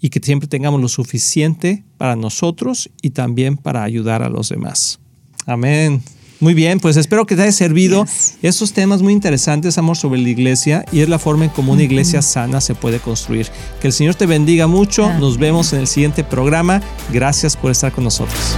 y 0.00 0.10
que 0.10 0.20
siempre 0.20 0.48
tengamos 0.48 0.80
lo 0.80 0.88
suficiente 0.88 1.84
para 1.96 2.16
nosotros 2.16 2.90
y 3.02 3.10
también 3.10 3.56
para 3.56 3.82
ayudar 3.82 4.22
a 4.22 4.28
los 4.28 4.48
demás. 4.48 5.00
Amén. 5.46 6.02
Muy 6.40 6.54
bien, 6.54 6.78
pues 6.78 6.96
espero 6.96 7.26
que 7.26 7.34
te 7.34 7.42
haya 7.42 7.52
servido 7.52 8.06
estos 8.42 8.72
temas 8.72 9.02
muy 9.02 9.12
interesantes, 9.12 9.76
amor, 9.76 9.96
sobre 9.96 10.20
la 10.20 10.28
iglesia 10.28 10.84
y 10.92 11.00
es 11.00 11.08
la 11.08 11.18
forma 11.18 11.44
en 11.44 11.50
cómo 11.50 11.72
una 11.72 11.82
iglesia 11.82 12.22
sana 12.22 12.60
se 12.60 12.76
puede 12.76 13.00
construir. 13.00 13.48
Que 13.80 13.88
el 13.88 13.92
Señor 13.92 14.14
te 14.14 14.26
bendiga 14.26 14.68
mucho. 14.68 15.12
Nos 15.14 15.36
vemos 15.36 15.72
en 15.72 15.80
el 15.80 15.88
siguiente 15.88 16.22
programa. 16.22 16.80
Gracias 17.12 17.56
por 17.56 17.72
estar 17.72 17.90
con 17.90 18.04
nosotros. 18.04 18.56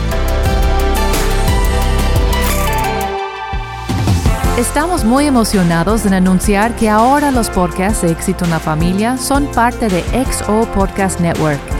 Estamos 4.59 5.05
muy 5.05 5.25
emocionados 5.25 6.05
en 6.05 6.13
anunciar 6.13 6.77
que 6.77 6.91
ahora 6.91 7.31
los 7.31 7.49
podcasts 7.49 8.03
de 8.03 8.11
Éxito 8.11 8.45
en 8.45 8.51
la 8.51 8.61
Familia 8.61 9.17
son 9.17 9.47
parte 9.53 9.89
de 9.89 10.05
XO 10.27 10.71
Podcast 10.75 11.19
Network 11.19 11.80